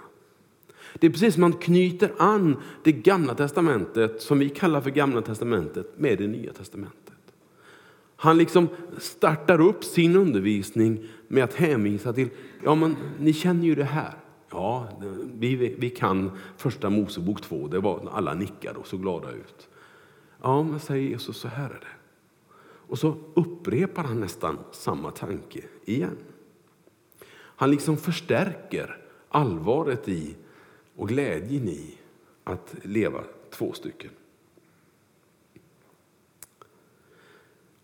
Det 1.00 1.08
är 1.08 1.12
precis 1.12 1.34
som 1.34 1.42
man 1.42 1.54
knyter 1.54 2.12
an 2.18 2.58
det 2.84 2.92
gamla 2.92 3.36
testamentet, 3.36 4.22
som 4.22 4.40
vi 4.40 4.50
kallar 4.50 4.82
för 4.82 4.90
gamla 4.90 5.22
testamentet, 5.22 6.00
med 6.00 6.18
det 6.18 6.28
nya 6.28 6.54
testamentet. 6.54 7.13
Han 8.24 8.38
liksom 8.38 8.68
startar 8.98 9.62
upp 9.62 9.84
sin 9.84 10.16
undervisning 10.16 11.06
med 11.28 11.44
att 11.44 11.54
hänvisa 11.54 12.14
till, 12.14 12.30
ja 12.64 12.76
men 12.76 12.96
ni 13.20 13.34
känner 13.34 13.66
ju 13.66 13.76
det 13.76 13.84
här. 13.84 14.14
Ja, 14.52 14.88
vi, 15.34 15.76
vi 15.80 15.90
kan 15.90 16.32
första 16.58 16.90
Mosebok 16.90 17.42
2, 17.42 17.68
det 17.68 17.80
var 17.80 18.10
alla 18.12 18.34
nickade 18.34 18.80
och 18.80 18.88
så 18.88 18.98
glada 18.98 19.32
ut. 19.32 19.70
Ja, 20.42 20.64
men 20.64 20.80
säger 20.80 21.10
Jesus, 21.10 21.38
så 21.38 21.48
här 21.48 21.66
är 21.66 21.80
det. 21.80 21.96
Och 22.64 23.00
så 23.00 23.16
upprepar 23.34 24.04
han 24.04 24.20
nästan 24.20 24.58
samma 24.72 25.12
tanke 25.12 25.62
igen. 25.86 26.18
Han 27.36 27.72
liksom 27.72 27.98
förstärker 27.98 28.98
allvaret 29.30 30.08
i 30.08 30.36
och 30.96 31.08
glädjen 31.08 31.68
i 31.68 31.98
att 32.44 32.76
leva 32.84 33.24
två 33.50 33.74
stycken. 33.74 34.12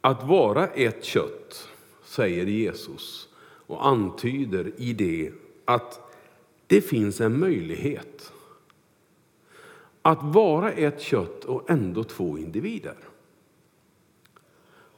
Att 0.02 0.24
vara 0.24 0.68
ett 0.68 1.04
kött, 1.04 1.70
säger 2.04 2.46
Jesus 2.46 3.30
och 3.42 3.88
antyder 3.88 4.72
i 4.78 4.94
det 4.94 5.32
att 5.66 6.16
det 6.68 6.82
finns 6.82 7.22
en 7.22 7.40
möjlighet 7.40 8.34
att 10.02 10.24
vara 10.24 10.72
ett 10.72 11.02
kött 11.02 11.46
och 11.46 11.70
ändå 11.70 12.04
två 12.04 12.38
individer. 12.38 12.96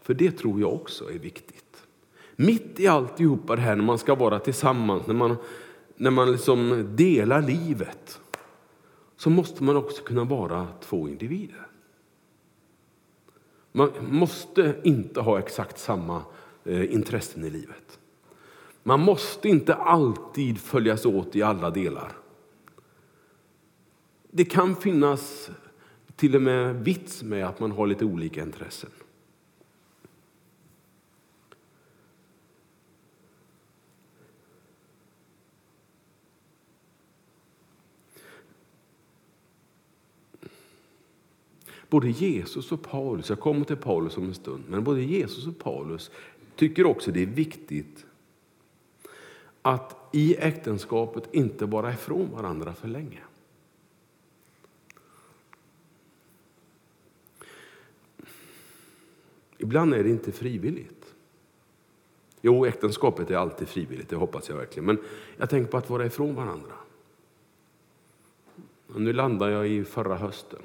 För 0.02 0.14
det 0.14 0.32
tror 0.32 0.62
jag 0.62 0.74
också 0.74 1.12
är 1.12 1.20
viktigt. 1.20 1.84
Mitt 2.36 2.80
i 2.80 2.88
alltihopa 2.88 3.56
det 3.56 3.62
här 3.62 3.76
när 3.76 3.84
man 3.84 3.98
ska 3.98 4.16
vara 4.16 4.40
tillsammans, 4.40 5.08
när 5.08 5.14
man, 5.14 5.36
när 5.96 6.12
man 6.12 6.32
liksom 6.32 6.90
delar 6.96 7.42
livet, 7.42 8.20
så 9.18 9.30
måste 9.30 9.64
man 9.64 9.78
också 9.78 10.04
kunna 10.04 10.24
vara 10.24 10.68
två 10.82 11.10
individer. 11.10 11.68
Man 13.72 13.92
måste 14.10 14.76
inte 14.84 15.22
ha 15.22 15.40
exakt 15.40 15.80
samma 15.80 16.24
eh, 16.64 16.94
intressen 16.94 17.44
i 17.44 17.50
livet. 17.50 18.00
Man 18.84 19.00
måste 19.00 19.50
inte 19.50 19.76
alltid 19.76 20.60
följas 20.60 21.06
åt 21.06 21.36
i 21.36 21.42
alla 21.42 21.70
delar. 21.70 22.12
Det 24.32 24.46
kan 24.46 24.76
finnas 24.76 25.50
till 26.16 26.36
och 26.36 26.42
med 26.42 26.84
vits 26.84 27.24
med 27.24 27.46
att 27.46 27.60
man 27.60 27.72
har 27.72 27.88
lite 27.88 28.06
olika 28.06 28.42
intressen. 28.42 28.90
Både 41.92 42.10
Jesus 42.10 42.72
och 42.72 42.82
Paulus, 42.82 43.30
jag 43.30 43.40
kommer 43.40 43.66
till 43.66 43.78
Paulus 43.78 44.18
om 44.18 44.24
en 44.24 44.34
stund, 44.34 44.64
men 44.68 44.84
både 44.84 45.02
Jesus 45.02 45.48
och 45.48 45.60
Paulus 45.60 46.12
tycker 46.56 46.86
också 46.86 47.12
det 47.12 47.22
är 47.22 47.26
viktigt 47.26 48.06
att 49.62 50.10
i 50.12 50.36
äktenskapet 50.36 51.24
inte 51.32 51.66
vara 51.66 51.94
ifrån 51.94 52.32
varandra 52.32 52.74
för 52.74 52.88
länge. 52.88 53.20
Ibland 59.58 59.94
är 59.94 60.04
det 60.04 60.10
inte 60.10 60.32
frivilligt. 60.32 61.14
Jo, 62.42 62.66
äktenskapet 62.66 63.32
är 63.32 63.36
alltid 63.36 63.68
frivilligt, 63.68 64.10
det 64.10 64.16
hoppas 64.16 64.50
jag 64.50 64.56
verkligen. 64.56 64.86
Men 64.86 64.98
jag 65.38 65.50
tänker 65.50 65.72
på 65.72 65.78
att 65.78 65.90
vara 65.90 66.06
ifrån 66.06 66.36
varandra. 66.36 66.74
Och 68.88 69.02
nu 69.02 69.14
landar 69.14 69.50
jag 69.50 69.68
i 69.68 69.84
förra 69.84 70.18
hösten. 70.18 70.60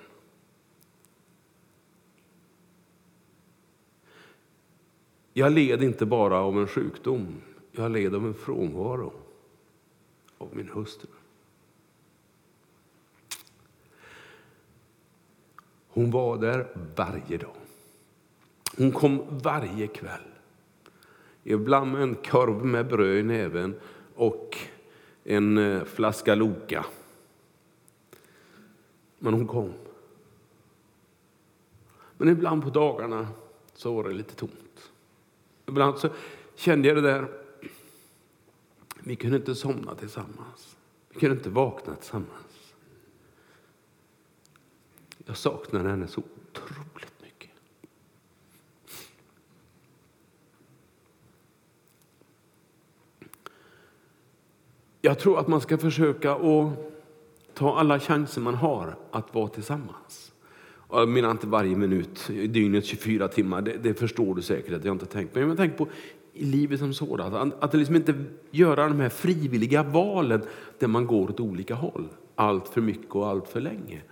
Jag 5.38 5.52
led 5.52 5.82
inte 5.82 6.06
bara 6.06 6.38
av 6.38 6.58
en 6.58 6.66
sjukdom, 6.66 7.40
jag 7.72 7.92
led 7.92 8.14
av 8.14 8.26
en 8.26 8.34
frånvaro 8.34 9.12
av 10.38 10.48
min 10.52 10.68
hustru. 10.68 11.08
Hon 15.88 16.10
var 16.10 16.36
där 16.36 16.68
varje 16.96 17.38
dag. 17.38 17.56
Hon 18.76 18.92
kom 18.92 19.22
varje 19.30 19.86
kväll. 19.86 20.28
Ibland 21.44 21.92
med 21.92 22.02
en 22.02 22.14
korv 22.14 22.64
med 22.64 22.88
bröd 22.88 23.18
i 23.18 23.22
näven 23.22 23.74
och 24.14 24.58
en 25.24 25.58
eh, 25.58 25.84
flaska 25.84 26.34
Loka. 26.34 26.86
Men 29.18 29.34
hon 29.34 29.46
kom. 29.46 29.72
Men 32.18 32.28
ibland 32.28 32.62
på 32.62 32.70
dagarna 32.70 33.28
så 33.74 33.94
var 33.94 34.04
det 34.04 34.14
lite 34.14 34.34
tomt. 34.34 34.65
Ibland 35.66 35.98
så 35.98 36.08
kände 36.54 36.88
jag 36.88 36.96
det 36.96 37.02
där, 37.02 37.28
vi 39.00 39.16
kunde 39.16 39.36
inte 39.36 39.54
somna 39.54 39.94
tillsammans. 39.94 40.76
Vi 41.08 41.20
kunde 41.20 41.36
inte 41.36 41.50
vakna 41.50 41.94
tillsammans. 41.94 42.74
Jag 45.26 45.36
saknar 45.36 45.84
henne 45.84 46.08
så 46.08 46.20
otroligt 46.20 47.22
mycket. 47.22 47.50
Jag 55.00 55.18
tror 55.18 55.38
att 55.38 55.48
man 55.48 55.60
ska 55.60 55.78
försöka 55.78 56.34
att 56.34 56.78
ta 57.54 57.78
alla 57.78 58.00
chanser 58.00 58.40
man 58.40 58.54
har 58.54 58.98
att 59.10 59.34
vara 59.34 59.48
tillsammans. 59.48 60.32
Jag 60.90 61.08
menar 61.08 61.30
inte 61.30 61.46
varje 61.46 61.76
minut, 61.76 62.28
dygnet 62.28 62.84
24 62.84 63.28
timmar, 63.28 63.62
det, 63.62 63.76
det, 63.82 63.94
förstår 63.94 64.34
du 64.34 64.42
säkert 64.42 64.72
att 64.72 64.84
jag 64.84 64.94
inte 64.94 65.06
tänkt 65.06 65.32
på. 65.32 65.38
Men 65.38 65.48
jag 65.48 65.56
tänker 65.56 65.76
på 65.76 65.88
i 66.32 66.44
livet 66.44 66.78
som 66.78 66.94
sådant, 66.94 67.34
att, 67.34 67.64
att 67.64 67.74
liksom 67.74 67.96
inte 67.96 68.14
göra 68.50 68.88
de 68.88 69.00
här 69.00 69.08
frivilliga 69.08 69.82
valen 69.82 70.42
där 70.78 70.86
man 70.86 71.06
går 71.06 71.30
åt 71.30 71.40
olika 71.40 71.74
håll 71.74 72.08
allt 72.34 72.68
för 72.68 72.80
mycket 72.80 73.10
och 73.10 73.28
allt 73.28 73.48
för 73.48 73.60
länge. 73.60 74.02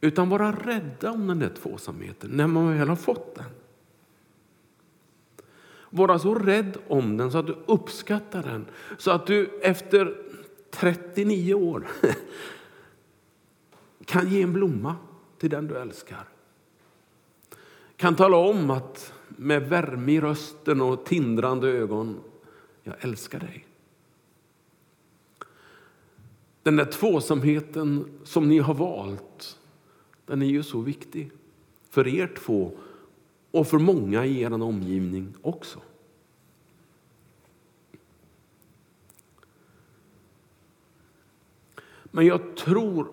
Utan 0.00 0.28
vara 0.28 0.52
rädda 0.52 1.10
om 1.10 1.26
den 1.26 1.38
där 1.38 1.52
tvåsamheten 1.62 2.30
när 2.30 2.46
man 2.46 2.78
väl 2.78 2.88
har 2.88 2.96
fått 2.96 3.34
den. 3.34 3.44
Vara 5.90 6.18
så 6.18 6.34
rädd 6.34 6.76
om 6.88 7.16
den 7.16 7.32
så 7.32 7.38
att 7.38 7.46
du 7.46 7.56
uppskattar 7.66 8.42
den. 8.42 8.66
Så 8.98 9.10
att 9.10 9.26
du 9.26 9.60
efter 9.62 10.14
39 10.70 11.54
år 11.54 11.86
kan 14.04 14.30
ge 14.30 14.42
en 14.42 14.52
blomma 14.52 14.96
till 15.38 15.50
den 15.50 15.66
du 15.66 15.78
älskar. 15.78 16.28
Kan 17.96 18.16
tala 18.16 18.36
om 18.36 18.70
att 18.70 19.12
med 19.28 19.68
värme 19.68 20.12
i 20.12 20.20
rösten 20.20 20.80
och 20.80 21.04
tindrande 21.04 21.68
ögon, 21.68 22.20
jag 22.82 22.94
älskar 23.00 23.40
dig. 23.40 23.66
Den 26.62 26.76
där 26.76 26.84
tvåsamheten 26.84 28.18
som 28.24 28.48
ni 28.48 28.58
har 28.58 28.74
valt, 28.74 29.58
den 30.26 30.42
är 30.42 30.46
ju 30.46 30.62
så 30.62 30.80
viktig 30.80 31.30
för 31.90 32.08
er 32.08 32.34
två 32.38 32.72
och 33.50 33.66
för 33.66 33.78
många 33.78 34.26
i 34.26 34.40
er 34.40 34.62
omgivning 34.62 35.34
också. 35.42 35.80
Men 42.10 42.26
jag 42.26 42.56
tror 42.56 43.08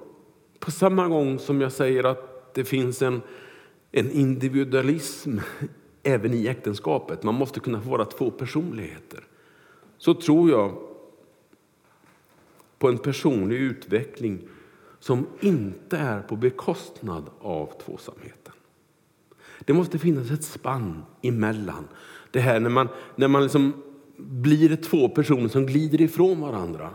på 0.65 0.71
samma 0.71 1.07
gång 1.07 1.39
som 1.39 1.61
jag 1.61 1.71
säger 1.71 2.03
att 2.03 2.53
det 2.53 2.65
finns 2.65 3.01
en, 3.01 3.21
en 3.91 4.11
individualism 4.11 5.37
även 6.03 6.33
i 6.33 6.47
äktenskapet, 6.47 7.23
man 7.23 7.35
måste 7.35 7.59
kunna 7.59 7.79
vara 7.79 8.05
två 8.05 8.31
personligheter, 8.31 9.23
så 9.97 10.13
tror 10.13 10.49
jag 10.49 10.77
på 12.79 12.89
en 12.89 12.97
personlig 12.97 13.57
utveckling 13.57 14.47
som 14.99 15.27
inte 15.39 15.97
är 15.97 16.21
på 16.21 16.35
bekostnad 16.35 17.29
av 17.39 17.81
tvåsamheten. 17.85 18.53
Det 19.59 19.73
måste 19.73 19.99
finnas 19.99 20.31
ett 20.31 20.43
spann 20.43 21.03
emellan. 21.21 21.87
Det 22.31 22.39
här 22.39 22.59
när 22.59 22.69
man, 22.69 22.87
när 23.15 23.27
man 23.27 23.43
liksom 23.43 23.73
blir 24.17 24.75
två 24.75 25.09
personer 25.09 25.47
som 25.47 25.65
glider 25.65 26.01
ifrån 26.01 26.41
varandra 26.41 26.89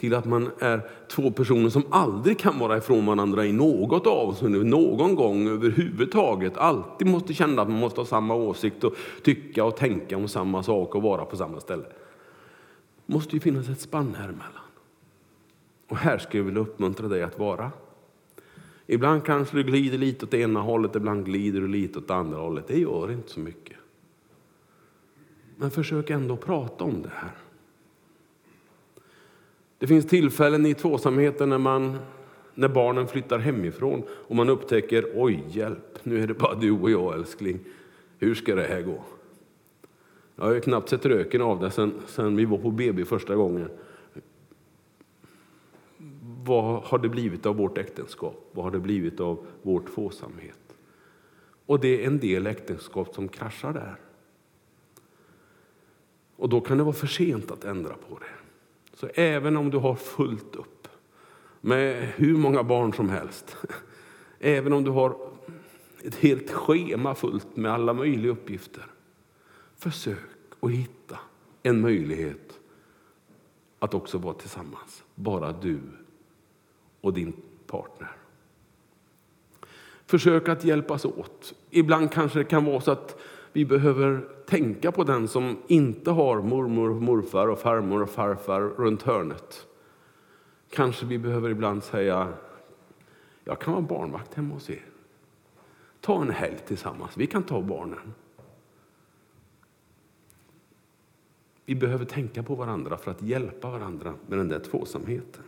till 0.00 0.14
att 0.14 0.24
man 0.24 0.50
är 0.58 0.80
två 1.08 1.30
personer 1.30 1.68
som 1.68 1.82
aldrig 1.90 2.38
kan 2.38 2.58
vara 2.58 2.76
ifrån 2.76 3.06
varandra 3.06 3.46
i 3.46 3.52
något 3.52 4.06
avseende, 4.06 4.64
någon 4.64 5.14
gång 5.14 5.48
överhuvudtaget. 5.48 6.56
Alltid 6.56 7.06
måste 7.06 7.34
känna 7.34 7.62
att 7.62 7.68
man 7.68 7.78
måste 7.80 8.00
ha 8.00 8.06
samma 8.06 8.34
åsikt 8.34 8.84
och 8.84 8.94
tycka 9.22 9.64
och 9.64 9.76
tänka 9.76 10.16
om 10.16 10.28
samma 10.28 10.62
sak 10.62 10.94
och 10.94 11.02
vara 11.02 11.24
på 11.24 11.36
samma 11.36 11.60
ställe. 11.60 11.82
Det 13.06 13.12
måste 13.12 13.36
ju 13.36 13.40
finnas 13.40 13.68
ett 13.68 13.80
spann 13.80 14.14
här 14.18 14.24
emellan. 14.24 14.70
Och 15.88 15.96
här 15.96 16.18
skulle 16.18 16.40
jag 16.40 16.44
vilja 16.44 16.60
uppmuntra 16.60 17.08
dig 17.08 17.22
att 17.22 17.38
vara. 17.38 17.72
Ibland 18.86 19.24
kanske 19.24 19.56
du 19.56 19.62
glider 19.62 19.98
lite 19.98 20.24
åt 20.24 20.30
det 20.30 20.38
ena 20.38 20.60
hållet, 20.60 20.96
ibland 20.96 21.24
glider 21.24 21.60
du 21.60 21.68
lite 21.68 21.98
åt 21.98 22.08
det 22.08 22.14
andra 22.14 22.38
hållet. 22.38 22.68
Det 22.68 22.78
gör 22.78 23.12
inte 23.12 23.30
så 23.30 23.40
mycket. 23.40 23.76
Men 25.56 25.70
försök 25.70 26.10
ändå 26.10 26.36
prata 26.36 26.84
om 26.84 27.02
det 27.02 27.12
här. 27.14 27.49
Det 29.80 29.86
finns 29.86 30.06
tillfällen 30.06 30.66
i 30.66 30.74
tvåsamheten 30.74 31.48
när, 31.48 31.58
man, 31.58 31.98
när 32.54 32.68
barnen 32.68 33.06
flyttar 33.06 33.38
hemifrån 33.38 34.02
och 34.10 34.36
man 34.36 34.48
upptäcker, 34.48 35.12
oj 35.14 35.44
hjälp, 35.48 35.98
nu 36.02 36.22
är 36.22 36.26
det 36.26 36.34
bara 36.34 36.54
du 36.54 36.70
och 36.70 36.90
jag 36.90 37.14
älskling. 37.14 37.58
Hur 38.18 38.34
ska 38.34 38.54
det 38.54 38.62
här 38.62 38.82
gå? 38.82 39.04
Jag 40.36 40.44
har 40.44 40.52
ju 40.52 40.60
knappt 40.60 40.88
sett 40.88 41.06
röken 41.06 41.42
av 41.42 41.60
det 41.60 41.70
sen, 41.70 41.92
sen 42.06 42.36
vi 42.36 42.44
var 42.44 42.58
på 42.58 42.70
BB 42.70 43.04
första 43.04 43.36
gången. 43.36 43.70
Vad 46.44 46.82
har 46.82 46.98
det 46.98 47.08
blivit 47.08 47.46
av 47.46 47.56
vårt 47.56 47.78
äktenskap? 47.78 48.50
Vad 48.52 48.64
har 48.64 48.72
det 48.72 48.80
blivit 48.80 49.20
av 49.20 49.46
vår 49.62 49.82
tvåsamhet? 49.94 50.74
Och 51.66 51.80
det 51.80 52.02
är 52.02 52.06
en 52.06 52.18
del 52.18 52.46
äktenskap 52.46 53.14
som 53.14 53.28
kraschar 53.28 53.72
där. 53.72 53.96
Och 56.36 56.48
då 56.48 56.60
kan 56.60 56.78
det 56.78 56.84
vara 56.84 56.94
för 56.94 57.06
sent 57.06 57.50
att 57.50 57.64
ändra 57.64 57.94
på 58.08 58.18
det. 58.18 58.39
Så 58.94 59.08
även 59.14 59.56
om 59.56 59.70
du 59.70 59.78
har 59.78 59.94
fullt 59.94 60.56
upp 60.56 60.88
med 61.60 62.12
hur 62.16 62.36
många 62.36 62.62
barn 62.62 62.92
som 62.92 63.08
helst, 63.08 63.56
även 64.38 64.72
om 64.72 64.84
du 64.84 64.90
har 64.90 65.16
ett 66.04 66.14
helt 66.14 66.50
schema 66.50 67.14
fullt 67.14 67.56
med 67.56 67.72
alla 67.72 67.92
möjliga 67.92 68.32
uppgifter, 68.32 68.86
försök 69.76 70.18
att 70.60 70.70
hitta 70.70 71.18
en 71.62 71.80
möjlighet 71.80 72.60
att 73.78 73.94
också 73.94 74.18
vara 74.18 74.34
tillsammans. 74.34 75.04
Bara 75.14 75.52
du 75.52 75.80
och 77.00 77.12
din 77.12 77.32
partner. 77.66 78.10
Försök 80.06 80.48
att 80.48 80.64
hjälpas 80.64 81.04
åt. 81.04 81.54
Ibland 81.70 82.12
kanske 82.12 82.38
det 82.38 82.44
kan 82.44 82.64
vara 82.64 82.80
så 82.80 82.90
att 82.90 83.20
vi 83.52 83.64
behöver 83.64 84.28
tänka 84.46 84.92
på 84.92 85.04
den 85.04 85.28
som 85.28 85.56
inte 85.66 86.10
har 86.10 86.42
mormor, 86.42 87.00
morfar 87.00 87.48
och 87.48 87.58
farmor 87.58 88.02
och 88.02 88.10
farfar 88.10 88.60
runt 88.60 89.02
hörnet. 89.02 89.66
Kanske 90.70 91.06
vi 91.06 91.18
behöver 91.18 91.50
ibland 91.50 91.84
säga, 91.84 92.32
jag 93.44 93.58
kan 93.58 93.72
vara 93.72 93.82
barnvakt 93.82 94.34
hemma 94.34 94.54
hos 94.54 94.70
er. 94.70 94.84
Ta 96.00 96.22
en 96.22 96.30
helg 96.30 96.58
tillsammans, 96.66 97.16
vi 97.16 97.26
kan 97.26 97.42
ta 97.42 97.62
barnen. 97.62 98.14
Vi 101.64 101.74
behöver 101.74 102.04
tänka 102.04 102.42
på 102.42 102.54
varandra 102.54 102.96
för 102.96 103.10
att 103.10 103.22
hjälpa 103.22 103.70
varandra 103.70 104.14
med 104.26 104.38
den 104.38 104.48
där 104.48 104.58
tvåsamheten. 104.58 105.42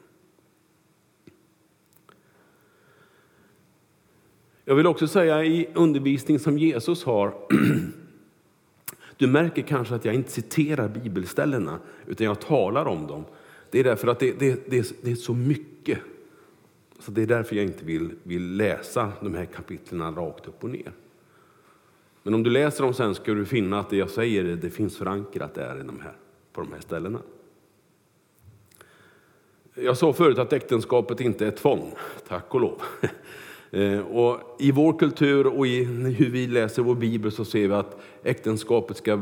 Jag 4.64 4.74
vill 4.74 4.86
också 4.86 5.06
säga 5.06 5.44
i 5.44 5.68
undervisning 5.74 6.38
som 6.38 6.58
Jesus 6.58 7.04
har 7.04 7.34
Du 9.16 9.26
märker 9.26 9.62
kanske 9.62 9.94
att 9.94 10.04
jag 10.04 10.14
inte 10.14 10.30
citerar 10.30 10.88
bibelställena, 10.88 11.78
utan 12.06 12.26
jag 12.26 12.40
talar 12.40 12.84
om 12.84 13.06
dem. 13.06 13.24
Det 13.70 13.80
är 13.80 13.84
därför 13.84 14.08
att 14.08 14.18
det, 14.18 14.38
det, 14.38 14.70
det, 14.70 14.96
det 15.02 15.10
är 15.10 15.14
så 15.14 15.34
mycket. 15.34 15.98
Så 16.98 17.10
det 17.10 17.22
är 17.22 17.26
därför 17.26 17.56
jag 17.56 17.64
inte 17.64 17.84
vill, 17.84 18.10
vill 18.22 18.56
läsa 18.56 19.12
de 19.20 19.34
här 19.34 19.44
kapitlen 19.44 20.14
rakt 20.14 20.48
upp 20.48 20.64
och 20.64 20.70
ner. 20.70 20.92
Men 22.22 22.34
om 22.34 22.42
du 22.42 22.50
läser 22.50 22.84
dem 22.84 22.94
sen 22.94 23.14
ska 23.14 23.34
du 23.34 23.44
finna 23.44 23.80
att 23.80 23.90
det 23.90 23.96
jag 23.96 24.10
säger 24.10 24.44
det 24.44 24.70
finns 24.70 24.96
förankrat 24.96 25.54
där 25.54 25.80
i 25.80 25.86
de 25.86 26.00
här, 26.00 26.16
på 26.52 26.60
de 26.60 26.72
här 26.72 26.80
ställena. 26.80 27.18
Jag 29.74 29.96
sa 29.96 30.12
förut 30.12 30.38
att 30.38 30.52
äktenskapet 30.52 31.20
inte 31.20 31.46
är 31.46 31.50
tvång, 31.50 31.94
tack 32.28 32.54
och 32.54 32.60
lov. 32.60 32.82
Eh, 33.72 34.00
och 34.00 34.56
I 34.58 34.72
vår 34.72 34.98
kultur 34.98 35.46
och 35.46 35.66
i 35.66 35.84
hur 35.84 36.30
vi 36.30 36.46
läser 36.46 36.82
vår 36.82 36.94
bibel 36.94 37.32
så 37.32 37.44
ser 37.44 37.68
vi 37.68 37.74
att 37.74 38.00
äktenskapet 38.22 38.96
ska 38.96 39.20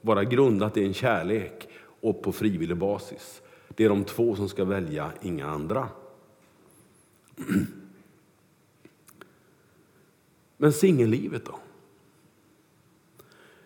vara 0.00 0.24
grundat 0.24 0.76
i 0.76 0.84
en 0.84 0.94
kärlek 0.94 1.68
och 2.00 2.22
på 2.22 2.32
frivillig 2.32 2.76
basis. 2.76 3.42
Det 3.68 3.84
är 3.84 3.88
de 3.88 4.04
två 4.04 4.36
som 4.36 4.48
ska 4.48 4.64
välja, 4.64 5.12
inga 5.22 5.46
andra. 5.46 5.88
Men 10.56 10.72
singellivet 10.72 11.44
då? 11.44 11.58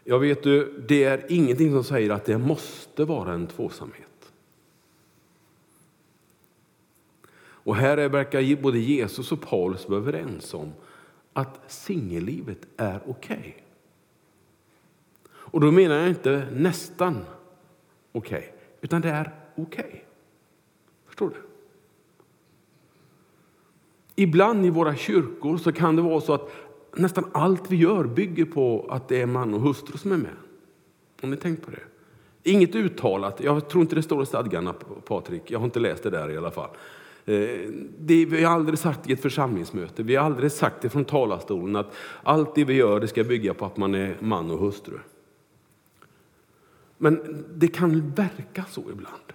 Jag 0.04 0.18
vet 0.18 0.42
du, 0.42 0.84
det 0.88 1.04
är 1.04 1.24
ingenting 1.28 1.72
som 1.72 1.84
säger 1.84 2.10
att 2.10 2.24
det 2.24 2.38
måste 2.38 3.04
vara 3.04 3.32
en 3.32 3.46
tvåsamhet. 3.46 4.07
Och 7.68 7.76
här 7.76 8.08
verkar 8.08 8.62
både 8.62 8.78
Jesus 8.78 9.32
och 9.32 9.40
Paulus 9.40 9.88
vara 9.88 9.98
överens 10.00 10.54
om 10.54 10.72
att 11.32 11.60
singellivet 11.66 12.58
är 12.76 13.00
okej. 13.06 13.38
Okay. 13.38 13.52
Och 15.30 15.60
då 15.60 15.70
menar 15.70 15.94
jag 15.94 16.08
inte 16.08 16.46
nästan 16.52 17.24
okej, 18.12 18.38
okay, 18.38 18.50
utan 18.80 19.00
det 19.00 19.08
är 19.08 19.34
okej. 19.56 19.84
Okay. 19.84 20.00
Förstår 21.06 21.28
du? 21.30 21.36
Ibland 24.14 24.66
i 24.66 24.70
våra 24.70 24.96
kyrkor 24.96 25.56
så 25.56 25.72
kan 25.72 25.96
det 25.96 26.02
vara 26.02 26.20
så 26.20 26.34
att 26.34 26.50
nästan 26.96 27.30
allt 27.32 27.70
vi 27.70 27.76
gör 27.76 28.04
bygger 28.04 28.44
på 28.44 28.86
att 28.90 29.08
det 29.08 29.22
är 29.22 29.26
man 29.26 29.54
och 29.54 29.60
hustru 29.60 29.98
som 29.98 30.12
är 30.12 30.16
med. 30.16 30.36
Har 31.20 31.28
ni 31.28 31.36
tänkt 31.36 31.64
på 31.64 31.70
det? 31.70 31.82
Inget 32.50 32.74
uttalat. 32.74 33.40
Jag 33.40 33.68
tror 33.68 33.82
inte 33.82 33.94
det 33.94 34.02
står 34.02 34.22
i 34.22 34.26
stadgarna, 34.26 34.72
Patrik. 35.04 35.50
Jag 35.50 35.58
har 35.58 35.64
inte 35.64 35.80
läst 35.80 36.02
det 36.02 36.10
där 36.10 36.30
i 36.30 36.36
alla 36.36 36.50
fall. 36.50 36.70
Eh, 37.28 37.70
det, 37.98 38.24
vi 38.24 38.44
har 38.44 38.54
aldrig 38.54 38.78
sagt 38.78 39.10
i 39.10 39.12
ett 39.12 39.22
församlingsmöte, 39.22 40.02
vi 40.02 40.16
har 40.16 40.24
aldrig 40.24 40.52
sagt 40.52 40.82
det 40.82 40.88
från 40.88 41.04
talarstolen 41.04 41.76
att 41.76 41.94
allt 42.22 42.54
det 42.54 42.64
vi 42.64 42.74
gör 42.74 43.00
det 43.00 43.08
ska 43.08 43.24
bygga 43.24 43.54
på 43.54 43.66
att 43.66 43.76
man 43.76 43.94
är 43.94 44.16
man 44.20 44.50
och 44.50 44.58
hustru. 44.58 44.98
Men 46.98 47.44
det 47.54 47.68
kan 47.68 48.10
verka 48.10 48.64
så 48.64 48.80
ibland. 48.80 49.32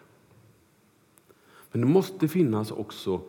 Men 1.72 1.82
det 1.82 1.88
måste 1.88 2.28
finnas 2.28 2.72
också 2.72 3.22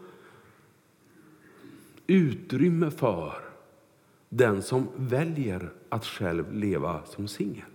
utrymme 2.07 2.91
för 2.91 3.35
den 4.29 4.63
som 4.63 4.89
väljer 4.97 5.73
att 5.89 6.05
själv 6.05 6.53
leva 6.53 7.05
som 7.05 7.29
singel. 7.29 7.71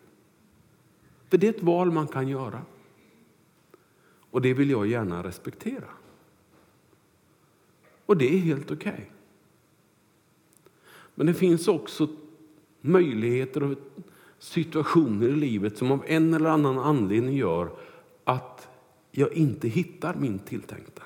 För 1.29 1.37
det 1.37 1.47
är 1.47 1.53
ett 1.53 1.63
val 1.63 1.91
man 1.91 2.07
kan 2.07 2.27
göra. 2.27 2.61
Och 4.31 4.41
det 4.41 4.53
vill 4.53 4.69
jag 4.69 4.87
gärna 4.87 5.23
respektera. 5.23 5.98
Och 8.09 8.17
det 8.17 8.33
är 8.33 8.37
helt 8.37 8.71
okej. 8.71 8.93
Okay. 8.93 9.05
Men 11.15 11.27
det 11.27 11.33
finns 11.33 11.67
också 11.67 12.07
möjligheter 12.81 13.63
och 13.63 13.77
situationer 14.39 15.27
i 15.27 15.35
livet 15.35 15.77
som 15.77 15.91
av 15.91 16.03
en 16.07 16.33
eller 16.33 16.49
annan 16.49 16.79
anledning 16.79 17.37
gör 17.37 17.71
att 18.23 18.67
jag 19.11 19.33
inte 19.33 19.67
hittar 19.67 20.15
min 20.15 20.39
tilltänkta. 20.39 21.01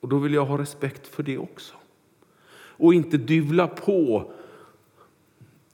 Och 0.00 0.08
då 0.08 0.18
vill 0.18 0.34
jag 0.34 0.46
ha 0.46 0.58
respekt 0.58 1.06
för 1.06 1.22
det 1.22 1.38
också. 1.38 1.74
Och 2.52 2.94
inte 2.94 3.16
dyvla 3.16 3.66
på 3.66 4.32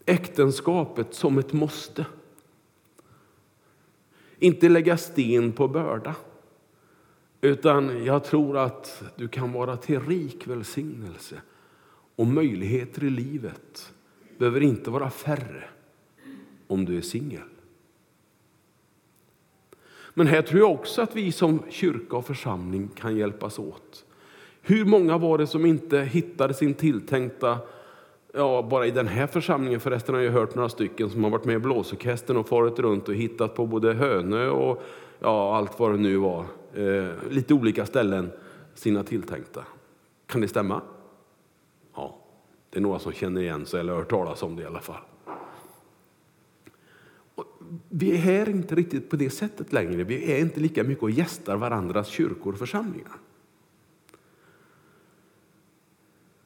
äktenskapet 0.07 1.15
som 1.15 1.39
ett 1.39 1.53
måste. 1.53 2.07
Inte 4.39 4.69
lägga 4.69 4.97
sten 4.97 5.53
på 5.53 5.69
börda. 5.69 6.15
Utan 7.47 8.05
jag 8.05 8.25
tror 8.25 8.59
att 8.59 9.03
du 9.17 9.29
kan 9.29 9.53
vara 9.53 9.77
till 9.77 10.01
rik 10.01 10.47
välsignelse. 10.47 11.41
Och 12.17 12.27
möjligheter 12.27 13.05
i 13.05 13.11
livet 13.11 13.93
behöver 14.39 14.61
inte 14.61 14.91
vara 14.91 15.11
färre 15.11 15.65
om 16.67 16.85
du 16.85 16.97
är 16.97 17.01
singel. 17.01 17.49
Men 20.15 20.27
här 20.27 20.43
tror 20.43 20.61
jag 20.61 20.73
också 20.73 21.03
att 21.03 21.17
vi 21.17 21.33
som 21.33 21.63
kyrka 21.69 22.17
och 22.17 22.27
församling 22.27 22.89
kan 22.89 23.17
hjälpas 23.17 23.59
åt. 23.59 24.05
Hur 24.63 24.85
många 24.85 25.19
var 25.19 25.39
det 25.39 25.47
som 25.47 25.67
inte 25.67 26.01
hittade 26.01 26.55
sin 26.55 26.75
tilltänkta 26.75 27.59
Ja, 28.39 28.67
bara 28.71 28.87
i 28.87 28.91
den 28.91 29.07
här 29.07 29.27
församlingen 29.27 29.81
förresten 29.81 30.15
har 30.15 30.23
jag 30.23 30.33
hört 30.33 30.55
några 30.55 30.69
stycken 30.69 31.11
som 31.11 31.25
har 31.25 31.31
varit 31.31 31.45
med 31.45 31.57
i 31.57 31.59
blåsorkestern 31.59 32.37
och 32.37 32.49
farit 32.49 32.79
runt 32.79 33.09
och 33.09 33.15
hittat 33.15 33.55
på 33.55 33.67
både 33.67 33.93
Hönö 33.93 34.49
och 34.49 34.83
ja, 35.19 35.57
allt 35.57 35.79
vad 35.79 35.93
det 35.93 35.99
nu 35.99 36.17
var. 36.17 36.47
Eh, 36.75 37.11
lite 37.31 37.55
olika 37.55 37.87
ställen, 37.87 38.31
sina 38.75 39.05
tilltänkta. 39.05 39.65
Kan 40.27 40.41
det 40.41 40.49
stämma? 40.49 40.83
Ja, 41.95 42.19
det 42.71 42.79
är 42.79 42.83
några 42.83 42.99
som 42.99 43.13
känner 43.13 43.41
igen 43.41 43.67
sig 43.67 43.81
eller 43.81 43.93
har 43.93 43.99
hört 43.99 44.11
talas 44.11 44.43
om 44.43 44.57
det 44.57 44.63
i 44.63 44.67
alla 44.67 44.81
fall. 44.81 45.01
vi 47.89 48.31
är 48.31 48.49
inte 48.49 48.75
riktigt 48.75 49.11
på 49.11 49.17
det 49.17 49.31
sättet 49.31 49.73
längre. 49.73 50.05
Vi 50.05 50.33
är 50.33 50.39
inte 50.39 50.61
lika 50.61 50.85
mycket 50.85 51.03
och 51.03 51.11
gästar 51.11 51.57
varandras 51.57 52.09
kyrkor 52.09 52.53
och 52.53 52.59
församlingar. 52.59 53.17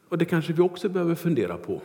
Och 0.09 0.18
det 0.18 0.24
kanske 0.24 0.52
vi 0.52 0.62
också 0.62 0.88
behöver 0.88 1.14
fundera 1.14 1.56
på. 1.56 1.83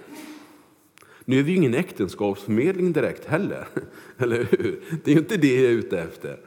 Nu 1.25 1.39
är 1.39 1.43
vi 1.43 1.55
ingen 1.55 1.73
äktenskapsförmedling 1.73 2.93
direkt 2.93 3.25
heller, 3.25 3.67
eller 4.17 4.43
hur? 4.43 4.83
Det 5.03 5.11
är 5.11 5.15
ju 5.15 5.21
inte 5.21 5.37
det 5.37 5.55
jag 5.55 5.71
är 5.71 5.75
ute 5.75 5.99
efter. 5.99 6.39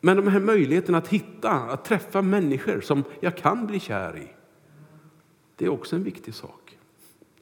Men 0.00 0.16
de 0.16 0.26
här 0.26 0.40
möjligheterna 0.40 0.98
att 0.98 1.08
hitta, 1.08 1.50
att 1.50 1.84
träffa 1.84 2.22
människor 2.22 2.80
som 2.80 3.04
jag 3.20 3.36
kan 3.36 3.66
bli 3.66 3.80
kär 3.80 4.16
i, 4.16 4.28
det 5.56 5.64
är 5.64 5.68
också 5.68 5.96
en 5.96 6.04
viktig 6.04 6.34
sak. 6.34 6.78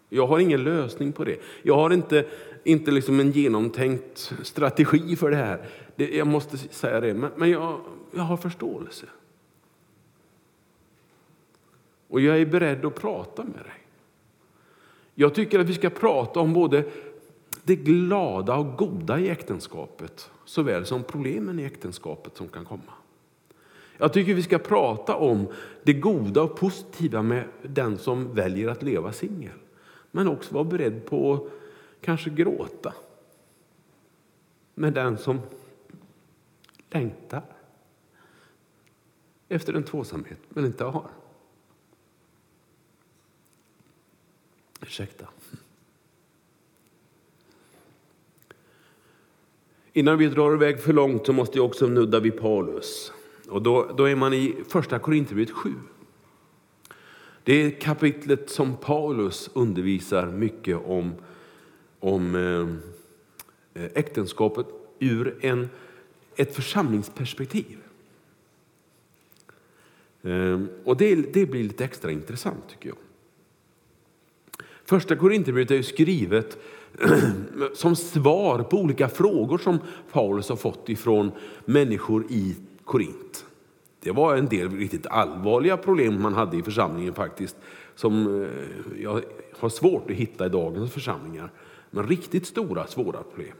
Jag 0.09 0.27
har 0.27 0.39
ingen 0.39 0.65
lösning 0.65 1.13
på 1.13 1.25
det. 1.25 1.41
Jag 1.63 1.77
har 1.77 1.91
inte, 1.91 2.27
inte 2.65 2.91
liksom 2.91 3.21
en 3.21 3.31
genomtänkt 3.31 4.33
strategi 4.43 5.17
för 5.17 5.31
det 5.31 5.37
här. 5.37 5.69
Det, 5.97 6.17
jag 6.17 6.27
måste 6.27 6.59
säga 6.59 7.01
det, 7.01 7.15
men, 7.15 7.31
men 7.37 7.51
jag, 7.51 7.81
jag 8.15 8.23
har 8.23 8.37
förståelse. 8.37 9.07
Och 12.09 12.21
jag 12.21 12.41
är 12.41 12.47
beredd 12.47 12.85
att 12.85 12.95
prata 12.95 13.45
med 13.45 13.55
dig. 13.65 13.87
Jag 15.15 15.35
tycker 15.35 15.59
att 15.59 15.69
vi 15.69 15.75
ska 15.75 15.91
prata 15.91 16.41
om 16.41 16.53
både 16.53 16.85
det 17.67 17.77
glada 17.77 18.57
och 18.57 18.77
goda 18.77 19.19
i 19.19 19.29
äktenskapet 19.29 20.31
såväl 20.45 20.87
som 20.87 21.03
problemen 21.05 21.59
i 21.59 21.65
äktenskapet 21.65 22.37
som 22.37 22.49
kan 22.49 22.65
komma. 22.65 22.93
Jag 23.99 24.13
tycker 24.13 24.35
vi 24.35 24.43
ska 24.43 24.59
prata 24.59 25.17
om 25.17 25.49
det 25.83 25.93
goda 25.93 26.43
och 26.43 26.57
positiva 26.57 27.23
med 27.23 27.49
den 27.63 27.99
som 27.99 28.35
väljer 28.35 28.69
att 28.69 28.83
leva 28.83 29.13
singel. 29.13 29.59
Men 30.11 30.29
också 30.29 30.55
vara 30.55 30.65
beredd 30.65 31.07
på 31.07 31.35
att 31.35 31.43
kanske 32.01 32.31
gråta 32.31 32.95
med 34.75 34.93
den 34.93 35.19
som 35.19 35.41
längtar 36.91 37.43
efter 39.49 39.75
en 39.75 39.85
tvåsamhet 39.85 40.41
men 40.49 40.65
inte 40.65 40.85
har. 40.85 41.11
Ursäkta. 44.81 45.27
Innan 49.97 50.19
vi 50.19 50.27
drar 50.27 50.55
iväg 50.55 50.81
för 50.81 50.93
långt 50.93 51.27
så 51.27 51.33
måste 51.33 51.59
jag 51.59 51.67
också 51.67 51.87
nudda 51.87 52.21
vid 52.21 52.39
Paulus. 52.39 53.13
Och 53.49 53.63
då, 53.63 53.93
då 53.97 54.05
är 54.05 54.17
man 54.17 54.33
i 54.35 54.55
första 54.69 54.99
Korinthierbrevet 54.99 55.51
7. 55.51 55.73
Det 57.45 57.53
är 57.53 57.71
kapitlet 57.71 58.51
som 58.51 58.77
Paulus 58.77 59.51
undervisar 59.53 60.27
mycket 60.27 60.79
om, 60.87 61.15
om 62.01 62.35
eh, 63.75 63.85
äktenskapet 63.95 64.67
ur 64.99 65.39
en, 65.41 65.69
ett 66.37 66.55
församlingsperspektiv. 66.55 67.79
Eh, 70.23 70.61
och 70.85 70.97
det, 70.97 71.15
det 71.15 71.47
blir 71.47 71.63
lite 71.63 71.85
extra 71.85 72.11
intressant 72.11 72.65
tycker 72.69 72.89
jag. 72.89 72.99
Första 74.85 75.17
Korinthierbrevet 75.17 75.71
är 75.71 75.83
skrivet 75.83 76.59
som 77.75 77.97
svar 77.97 78.63
på 78.63 78.77
olika 78.77 79.09
frågor 79.09 79.59
som 79.59 79.79
Paulus 80.13 80.49
har 80.49 80.57
fått 80.57 80.89
ifrån 80.89 81.33
människor 81.65 82.25
i 82.29 82.57
Korint. 82.85 83.45
Det 84.01 84.13
var 84.13 84.37
en 84.37 84.47
del 84.47 84.71
riktigt 84.71 85.07
allvarliga 85.07 85.77
problem 85.77 86.23
man 86.23 86.35
hade 86.35 86.57
i 86.57 86.63
församlingen 86.63 87.15
faktiskt, 87.15 87.57
som 87.95 88.43
eh, 88.43 88.49
jag 89.03 89.23
har 89.59 89.69
svårt 89.69 90.11
att 90.11 90.17
hitta 90.17 90.47
i 90.47 90.49
dagens 90.49 90.93
församlingar. 90.93 91.51
Men 91.91 92.07
riktigt 92.09 92.47
stora, 92.47 92.87
svåra 92.87 93.23
problem. 93.23 93.57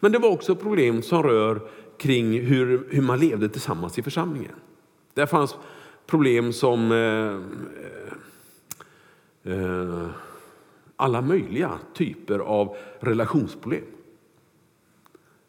Men 0.00 0.12
det 0.12 0.18
var 0.18 0.28
också 0.28 0.56
problem 0.56 1.02
som 1.02 1.22
rör 1.22 1.60
kring 1.98 2.40
hur, 2.40 2.86
hur 2.90 3.02
man 3.02 3.18
levde 3.18 3.48
tillsammans 3.48 3.98
i 3.98 4.02
församlingen. 4.02 4.54
Där 5.14 5.26
fanns 5.26 5.56
problem 6.06 6.52
som 6.52 6.92
eh, 6.92 7.40
eh, 9.52 9.62
eh 9.62 10.08
alla 11.00 11.20
möjliga 11.20 11.78
typer 11.94 12.38
av 12.38 12.76
relationsproblem. 13.00 13.84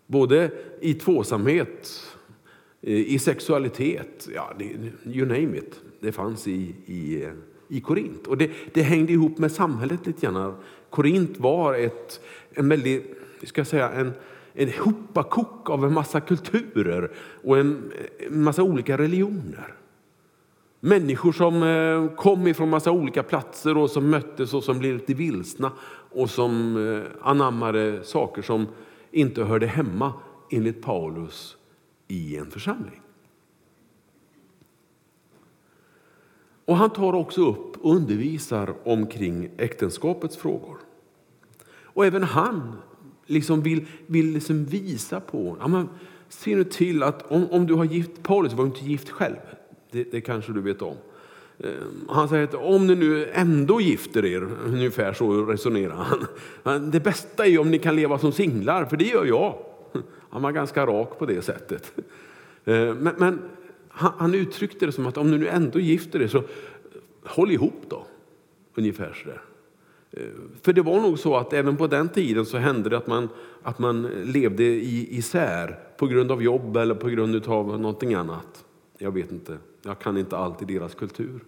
Både 0.08 0.52
i 0.82 0.94
tvåsamhet, 0.94 2.04
eh, 2.82 2.94
i 2.94 3.20
sexualitet, 3.20 4.30
ja, 4.36 4.54
you 5.06 5.26
name 5.26 5.58
it. 5.58 5.82
Det 6.00 6.12
fanns 6.12 6.48
i, 6.48 6.76
i, 6.86 7.30
i 7.68 7.82
Korint. 7.82 8.28
Och 8.28 8.38
det, 8.38 8.52
det 8.74 8.82
hängde 8.82 9.14
ihop 9.14 9.38
med 9.38 9.52
samhället 9.52 10.08
lite 10.08 10.26
grann. 10.26 10.56
Korint 10.90 11.38
var 11.38 11.74
ett, 11.74 12.22
en 12.54 12.70
väldigt, 12.70 13.18
ska 13.44 13.60
jag 13.60 13.68
säga, 13.68 13.90
en, 13.90 14.12
en 14.54 14.70
hopakok 14.80 15.70
av 15.70 15.86
en 15.86 15.94
massa 15.94 16.22
kulturer 16.22 17.12
och 17.44 17.58
en, 17.58 17.92
en 18.18 18.44
massa 18.44 18.64
olika 18.64 18.98
religioner. 18.98 19.79
Människor 20.80 21.32
som 21.32 21.64
eh, 21.64 22.16
kom 22.16 22.48
ifrån 22.48 22.70
massa 22.70 22.92
olika 22.92 23.24
platser 23.24 23.78
och 23.78 23.90
som 23.90 24.10
möttes 24.10 24.54
och 24.54 24.64
som 24.64 24.80
blev 24.80 24.94
lite 24.94 25.14
vilsna 25.14 25.72
och 26.12 26.30
som 26.30 26.78
eh, 26.88 27.28
anammade 27.28 28.04
saker 28.04 28.42
som 28.42 28.68
inte 29.12 29.44
hörde 29.44 29.68
hemma 29.68 30.14
enligt 30.52 30.82
Paulus 30.82 31.58
i 32.08 32.38
en 32.38 32.52
församling. 32.52 33.02
Och 36.66 36.76
han 36.76 36.90
tar 36.90 37.14
också 37.14 37.50
upp 37.50 37.78
och 37.78 37.96
undervisar 37.96 38.76
omkring 38.84 39.50
äktenskapets 39.58 40.38
frågor. 40.38 40.78
Och 41.84 42.06
även 42.06 42.24
han 42.24 42.76
liksom 43.26 43.62
vill, 43.62 43.86
vill 44.08 44.34
liksom 44.34 44.66
visa 44.66 45.20
på, 45.20 45.58
ja 45.60 45.68
men, 45.68 45.90
se 46.30 46.56
nu 46.56 46.64
till 46.64 47.04
att 47.04 47.32
om, 47.32 47.48
om 47.52 47.68
du 47.68 47.74
har 47.74 47.86
gift, 47.86 48.24
Paulus 48.24 48.54
var 48.54 48.66
inte 48.66 48.86
gift 48.86 49.10
själv, 49.10 49.36
det, 49.92 50.12
det 50.12 50.22
kanske 50.22 50.54
du 50.54 50.62
vet 50.62 50.82
om. 50.82 50.96
Ehm, 51.64 52.06
han 52.10 52.30
säger 52.30 52.44
att 52.44 52.54
om 52.54 52.88
ni 52.88 52.96
nu 52.96 53.30
ändå 53.34 53.82
gifter 53.82 54.26
er, 54.26 54.48
ungefär 54.66 55.14
så 55.14 55.46
resonerar 55.46 56.08
han. 56.64 56.92
Det 56.92 57.00
bästa 57.00 57.46
är 57.46 57.60
om 57.60 57.72
ni 57.72 57.80
kan 57.80 57.96
leva 57.96 58.20
som 58.20 58.32
singlar, 58.32 58.86
för 58.86 58.98
det 58.98 59.06
gör 59.06 59.26
jag. 59.26 59.56
Han 60.30 60.42
var 60.42 60.52
ganska 60.52 60.86
rak 60.86 61.20
på 61.20 61.26
det 61.26 61.42
sättet. 61.42 61.94
Ehm, 62.66 62.98
men, 62.98 63.16
men 63.18 63.42
han, 63.90 64.34
uttryckte 64.34 64.86
det 64.86 64.92
som 64.92 65.06
att 65.06 65.18
om 65.18 65.32
ni 65.32 65.38
nu 65.38 65.48
ändå 65.48 65.80
gifter 65.80 66.22
er 66.22 66.28
så 66.28 66.44
håll 67.24 67.52
ihop 67.52 67.84
då. 67.90 68.06
Ungefär 68.76 69.14
så 69.24 69.30
där. 69.30 69.42
Ehm, 70.12 70.52
för 70.62 70.74
det 70.74 70.82
var 70.82 71.02
nog 71.02 71.20
så 71.20 71.36
att 71.36 71.54
även 71.54 71.78
på 71.78 71.88
den 71.88 72.10
tiden 72.10 72.46
så 72.46 72.58
hände 72.58 72.90
det 72.90 72.98
att 72.98 73.08
man, 73.08 73.30
att 73.64 73.80
man 73.80 74.02
levde 74.24 74.64
i, 74.64 75.18
isär 75.18 75.80
på 75.98 76.08
grund 76.08 76.32
av 76.32 76.44
jobb 76.44 76.78
eller 76.78 76.96
på 76.96 77.08
grund 77.10 77.48
av 77.48 77.80
någonting 77.80 78.14
annat. 78.14 78.66
Jag 79.02 79.12
vet 79.12 79.32
inte, 79.32 79.58
jag 79.82 80.00
kan 80.00 80.18
inte 80.18 80.38
allt 80.38 80.62
i 80.62 80.66
deras 80.66 80.96
kultur. 80.96 81.40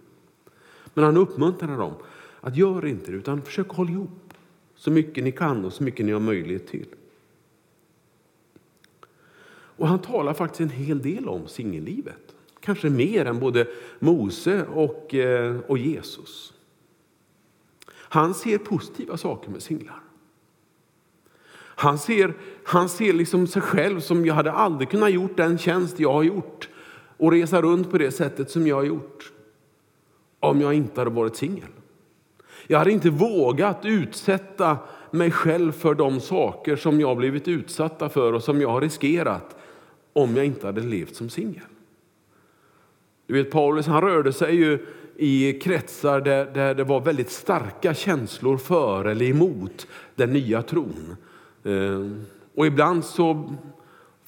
Men 0.94 1.04
han 1.04 1.16
uppmuntrar 1.16 1.78
dem 1.78 1.94
att 2.40 2.56
gör 2.56 2.86
inte 2.86 3.10
det, 3.10 3.16
utan 3.16 3.42
försök 3.42 3.68
hålla 3.68 3.90
ihop 3.90 4.34
så 4.74 4.90
mycket 4.90 5.24
ni 5.24 5.32
kan 5.32 5.64
och 5.64 5.72
så 5.72 5.82
mycket 5.82 6.06
ni 6.06 6.12
har 6.12 6.20
möjlighet 6.20 6.66
till. 6.66 6.86
Och 9.76 9.88
han 9.88 9.98
talar 9.98 10.34
faktiskt 10.34 10.60
en 10.60 10.70
hel 10.70 11.02
del 11.02 11.28
om 11.28 11.48
singellivet. 11.48 12.34
Kanske 12.60 12.90
mer 12.90 13.24
än 13.24 13.40
både 13.40 13.68
Mose 13.98 14.66
och, 14.66 15.14
eh, 15.14 15.60
och 15.66 15.78
Jesus. 15.78 16.54
Han 17.90 18.34
ser 18.34 18.58
positiva 18.58 19.16
saker 19.16 19.50
med 19.50 19.62
singlar. 19.62 20.00
Han 21.54 21.98
ser, 21.98 22.34
han 22.64 22.88
ser 22.88 23.12
liksom 23.12 23.46
sig 23.46 23.62
själv 23.62 24.00
som 24.00 24.26
jag 24.26 24.34
hade 24.34 24.52
aldrig 24.52 24.90
kunnat 24.90 25.10
gjort 25.10 25.36
den 25.36 25.58
tjänst 25.58 26.00
jag 26.00 26.12
har 26.12 26.22
gjort 26.22 26.68
och 27.22 27.32
resa 27.32 27.62
runt 27.62 27.90
på 27.90 27.98
det 27.98 28.10
sättet 28.10 28.50
som 28.50 28.66
jag 28.66 28.76
har 28.76 28.82
gjort 28.82 29.32
om 30.40 30.60
jag 30.60 30.74
inte 30.74 31.00
hade 31.00 31.10
varit 31.10 31.36
singel. 31.36 31.68
Jag 32.66 32.78
hade 32.78 32.92
inte 32.92 33.10
vågat 33.10 33.84
utsätta 33.84 34.78
mig 35.10 35.30
själv 35.30 35.72
för 35.72 35.94
de 35.94 36.20
saker 36.20 36.76
som 36.76 37.00
jag 37.00 37.16
blivit 37.16 37.48
utsatta 37.48 38.08
för 38.08 38.32
och 38.32 38.42
som 38.42 38.60
jag 38.60 38.68
har 38.68 38.80
riskerat 38.80 39.56
om 40.12 40.36
jag 40.36 40.46
inte 40.46 40.66
hade 40.66 40.80
levt 40.80 41.16
som 41.16 41.28
singel. 41.28 41.62
Du 43.26 43.34
vet, 43.34 43.50
Paulus 43.50 43.86
han 43.86 44.02
rörde 44.02 44.32
sig 44.32 44.54
ju 44.54 44.86
i 45.16 45.52
kretsar 45.52 46.20
där, 46.20 46.44
där 46.54 46.74
det 46.74 46.84
var 46.84 47.00
väldigt 47.00 47.30
starka 47.30 47.94
känslor 47.94 48.56
för 48.56 49.04
eller 49.04 49.26
emot 49.26 49.86
den 50.14 50.32
nya 50.32 50.62
tron. 50.62 51.16
Eh, 51.64 52.06
och 52.54 52.66
ibland 52.66 53.04
så 53.04 53.54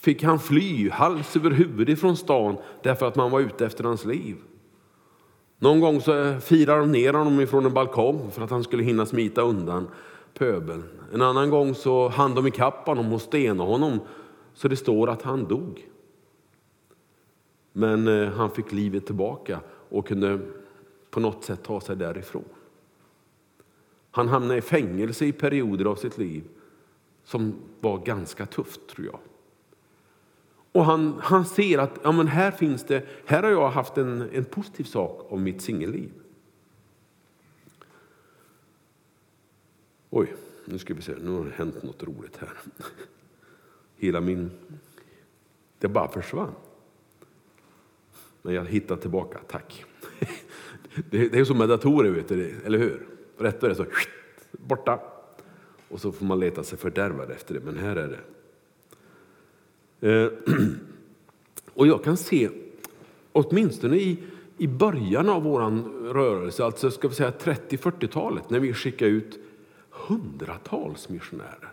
fick 0.05 0.23
han 0.23 0.39
fly 0.39 0.91
hals 0.91 1.37
över 1.37 1.51
huvud 1.51 1.89
ifrån 1.89 2.17
stan 2.17 2.57
därför 2.83 3.07
att 3.07 3.17
man 3.17 3.31
var 3.31 3.41
ute 3.41 3.67
efter 3.67 3.85
hans 3.85 4.05
liv. 4.05 4.37
Någon 5.59 5.81
gång 5.81 6.01
så 6.01 6.41
firade 6.41 6.81
de 6.81 6.93
ner 6.93 7.13
honom 7.13 7.41
ifrån 7.41 7.67
en 7.67 7.75
balkong 7.75 8.31
för 8.31 8.43
att 8.43 8.51
han 8.51 8.65
skulle 8.65 8.83
hinna 8.83 9.07
smita 9.07 9.43
undan 9.43 9.89
pöbeln. 10.35 10.85
En 11.13 11.23
annan 11.23 11.51
gång 11.51 11.75
så 11.75 12.09
hann 12.09 12.35
de 12.35 12.47
ikapp 12.47 12.87
honom 12.87 13.13
och 13.13 13.23
stenade 13.23 13.71
honom 13.71 14.01
så 14.55 14.69
det 14.69 14.77
står 14.77 15.11
att 15.11 15.23
han 15.23 15.45
dog. 15.45 15.89
Men 17.73 18.09
eh, 18.09 18.29
han 18.29 18.51
fick 18.51 18.73
livet 18.73 19.07
tillbaka 19.07 19.61
och 19.89 20.07
kunde 20.07 20.39
på 21.11 21.21
något 21.21 21.45
sätt 21.45 21.63
ta 21.63 21.81
sig 21.81 21.97
därifrån. 21.97 22.45
Han 24.11 24.29
hamnade 24.29 24.59
i 24.59 24.63
fängelse 24.63 25.27
i 25.27 25.33
perioder 25.33 25.85
av 25.85 25.97
sitt 25.97 26.19
liv 26.19 26.45
som 27.25 27.55
var 27.81 27.99
ganska 27.99 28.47
tufft, 28.47 28.89
tror 28.89 29.07
jag. 29.07 29.19
Och 30.75 30.85
han, 30.85 31.21
han 31.23 31.45
ser 31.45 31.79
att 31.79 31.99
ja, 32.03 32.13
men 32.13 32.27
här 32.27 32.51
finns 32.51 32.85
det, 32.85 33.03
här 33.25 33.43
har 33.43 33.51
jag 33.51 33.71
haft 33.71 33.99
en, 33.99 34.31
en 34.33 34.45
positiv 34.45 34.85
sak 34.85 35.27
om 35.29 35.43
mitt 35.43 35.63
singelliv. 35.63 36.11
Oj, 40.11 40.35
nu 40.65 40.79
ska 40.79 40.95
vi 40.95 41.03
se, 41.03 41.15
nu 41.23 41.31
har 41.31 41.45
det 41.45 41.51
hänt 41.51 41.83
något 41.83 42.03
roligt 42.03 42.37
här. 42.37 42.53
Hela 43.97 44.21
min... 44.21 44.51
Det 45.79 45.89
bara 45.89 46.09
försvann. 46.09 46.55
Men 48.43 48.55
jag 48.55 48.65
hittade 48.65 49.01
tillbaka, 49.01 49.39
tack. 49.49 49.85
Det 51.11 51.35
är 51.35 51.45
som 51.45 51.59
med 51.59 51.69
datorer, 51.69 52.11
vet 52.11 52.29
du, 52.29 52.55
eller 52.65 52.79
hur? 52.79 53.07
Rätt 53.39 53.63
är 53.63 53.69
det 53.69 53.75
så 53.75 53.87
borta. 54.53 55.01
Och 55.89 56.01
så 56.01 56.13
får 56.13 56.25
man 56.25 56.41
leta 56.41 56.65
sig 56.65 56.79
fördärvad 56.79 57.31
efter 57.31 57.55
det, 57.55 57.61
men 57.61 57.79
här 57.79 57.97
är 57.97 58.09
det. 58.09 58.21
Eh, 60.05 60.29
och 61.75 61.87
jag 61.87 62.05
kan 62.05 62.17
se, 62.17 62.51
åtminstone 63.33 63.97
i, 63.97 64.19
i 64.59 64.69
början 64.69 65.29
av 65.29 65.43
vår 65.43 65.61
rörelse, 66.13 66.65
alltså 66.65 66.91
ska 66.91 67.09
vi 67.09 67.15
säga 67.15 67.31
30-40-talet, 67.31 68.51
när 68.51 68.61
vi 68.61 68.73
skickade 68.73 69.11
ut 69.11 69.39
hundratals 69.91 71.09
missionärer. 71.09 71.73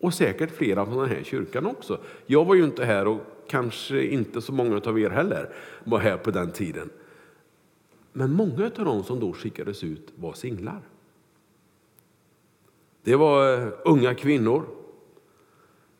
Och 0.00 0.14
säkert 0.14 0.50
flera 0.50 0.86
från 0.86 0.98
den 0.98 1.08
här 1.08 1.22
kyrkan 1.22 1.66
också. 1.66 1.98
Jag 2.26 2.44
var 2.44 2.54
ju 2.54 2.64
inte 2.64 2.84
här 2.84 3.06
och 3.06 3.20
kanske 3.48 4.04
inte 4.04 4.40
så 4.40 4.52
många 4.52 4.80
av 4.84 5.00
er 5.00 5.10
heller 5.10 5.54
var 5.84 5.98
här 5.98 6.16
på 6.16 6.30
den 6.30 6.52
tiden. 6.52 6.90
Men 8.12 8.32
många 8.32 8.64
av 8.64 8.84
dem 8.84 9.04
som 9.04 9.20
då 9.20 9.32
skickades 9.32 9.84
ut 9.84 10.12
var 10.16 10.32
singlar. 10.32 10.80
Det 13.02 13.16
var 13.16 13.58
eh, 13.58 13.68
unga 13.84 14.14
kvinnor. 14.14 14.64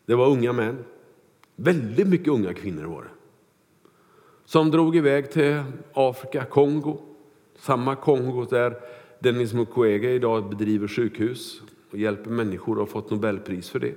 Det 0.07 0.15
var 0.15 0.31
unga 0.31 0.53
män. 0.53 0.85
Väldigt 1.63 2.09
mycket 2.09 2.29
unga 2.29 2.55
kvinnor 2.55 2.85
var 2.85 3.03
det. 3.03 3.09
Som 4.45 4.71
drog 4.71 4.97
iväg 4.97 5.31
till 5.31 5.63
Afrika, 5.93 6.45
Kongo. 6.45 6.99
Samma 7.57 7.97
Kongo 7.97 8.45
där 8.45 8.77
Denis 9.19 9.53
Mukwege 9.53 10.11
idag 10.11 10.49
bedriver 10.49 10.89
sjukhus 10.89 11.63
och 11.91 11.99
hjälper 11.99 12.31
människor 12.31 12.75
och 12.75 12.79
har 12.79 12.87
fått 12.87 13.11
Nobelpris 13.11 13.71
för 13.71 13.79
det. 13.79 13.95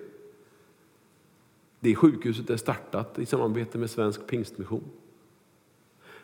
Det 1.80 1.96
sjukhuset 1.96 2.50
är 2.50 2.58
startat 2.58 3.20
i 3.20 3.26
samarbete 3.26 3.78
med 3.78 3.90
Svensk 3.90 4.28
Pingstmission. 4.28 4.84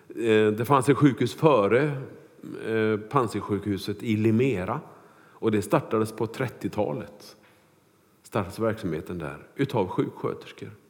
Eh, 0.07 0.47
det 0.47 0.65
fanns 0.65 0.89
ett 0.89 0.97
sjukhus 0.97 1.33
före 1.33 1.83
eh, 2.65 2.97
Panzisjukhuset 3.09 4.03
i 4.03 4.15
Limera 4.15 4.79
och 5.13 5.51
det 5.51 5.61
startades 5.61 6.11
på 6.11 6.25
30-talet. 6.25 7.37
Startades 8.23 8.59
verksamheten 8.59 9.19
där 9.19 9.37
utav 9.55 9.87
sjuksköterskor. 9.87 10.80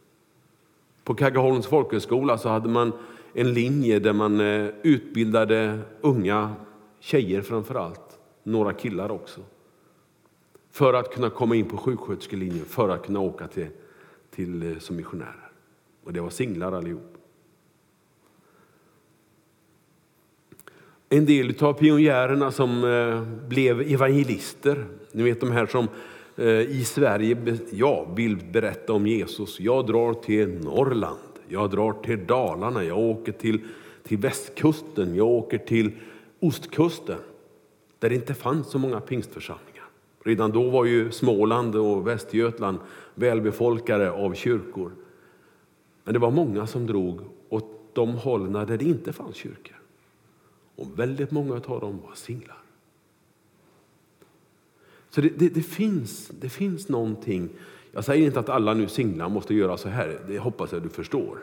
På 1.04 1.14
Kaggeholms 1.14 1.68
folkhögskola 1.68 2.38
så 2.38 2.50
hade 2.50 2.70
man 2.70 2.92
en 3.34 3.54
linje 3.54 4.00
där 4.00 4.14
man 4.14 4.40
eh, 4.40 4.70
utbildade 4.84 5.80
unga 6.02 6.54
tjejer 7.00 7.42
framför 7.42 7.76
allt, 7.76 8.20
några 8.44 8.74
killar 8.74 9.12
också. 9.12 9.42
För 10.72 10.94
att 10.94 11.14
kunna 11.14 11.30
komma 11.30 11.56
in 11.56 11.66
på 11.66 11.78
sjuksköterskelinjen, 11.78 12.66
för 12.66 12.90
att 12.90 13.06
kunna 13.06 13.20
åka 13.20 13.48
till, 13.48 13.68
till 14.36 14.72
eh, 14.72 14.78
som 14.78 14.96
missionärer. 14.96 15.52
Och 16.04 16.14
det 16.14 16.22
var 16.22 16.30
singlar 16.30 16.72
allihop. 16.72 17.12
en 21.14 21.26
del 21.26 21.64
av 21.64 21.74
pionjärerna 21.74 22.52
som 22.52 22.84
eh, 22.84 23.48
blev 23.48 23.82
evangelister. 23.82 24.86
Ni 25.12 25.24
vet 25.24 25.40
de 25.40 25.52
här 25.52 25.66
som 25.66 25.88
Eh, 26.42 26.62
i 26.62 26.84
Sverige 26.84 27.58
ja, 27.72 28.08
vill 28.16 28.38
berätta 28.38 28.94
om 28.94 29.08
Jesus. 29.08 29.60
Jag 29.60 29.88
drar 29.88 30.14
till 30.14 30.50
Norrland, 30.50 31.20
jag 31.48 31.70
drar 31.70 31.94
till 31.94 32.26
Dalarna, 32.26 32.84
jag 32.84 33.00
åker 33.00 33.32
till, 33.32 33.62
till 34.04 34.18
västkusten, 34.18 35.16
jag 35.16 35.28
åker 35.28 35.58
till 35.58 35.92
ostkusten. 36.40 37.18
Där 38.00 38.10
det 38.10 38.16
inte 38.16 38.34
fanns 38.34 38.68
så 38.68 38.80
många 38.80 39.00
pingstförsamlingar. 39.00 39.86
Redan 40.24 40.52
då 40.52 40.70
var 40.70 40.86
ju 40.86 41.12
Småland 41.12 41.76
och 41.76 42.08
Västergötland 42.08 42.78
välbefolkade 43.16 44.12
av 44.12 44.34
kyrkor. 44.34 44.92
Men 46.04 46.14
det 46.14 46.20
var 46.20 46.32
många 46.32 46.68
som 46.68 46.88
drog 46.88 47.20
åt 47.50 47.94
de 47.94 48.10
hållen 48.10 48.54
där 48.54 48.78
det 48.78 48.86
inte 48.86 49.14
fanns 49.14 49.36
kyrkor. 49.36 49.82
Och 50.76 51.00
väldigt 51.00 51.32
många 51.32 51.54
av 51.54 51.80
dem 51.80 52.00
var 52.08 52.16
singlar. 52.16 52.61
Så 55.12 55.22
det, 55.22 55.30
det, 55.30 55.50
det, 55.50 55.62
finns, 55.62 56.32
det 56.40 56.50
finns 56.50 56.90
någonting. 56.90 57.50
Jag 57.92 58.06
säger 58.06 58.26
inte 58.26 58.40
att 58.40 58.50
alla 58.50 58.74
nu 58.74 58.88
singlar 58.88 59.30
måste 59.30 59.54
göra 59.54 59.78
så 59.78 59.90
här, 59.90 60.20
det 60.28 60.38
hoppas 60.38 60.72
jag 60.72 60.84
du 60.84 60.90
förstår. 60.90 61.38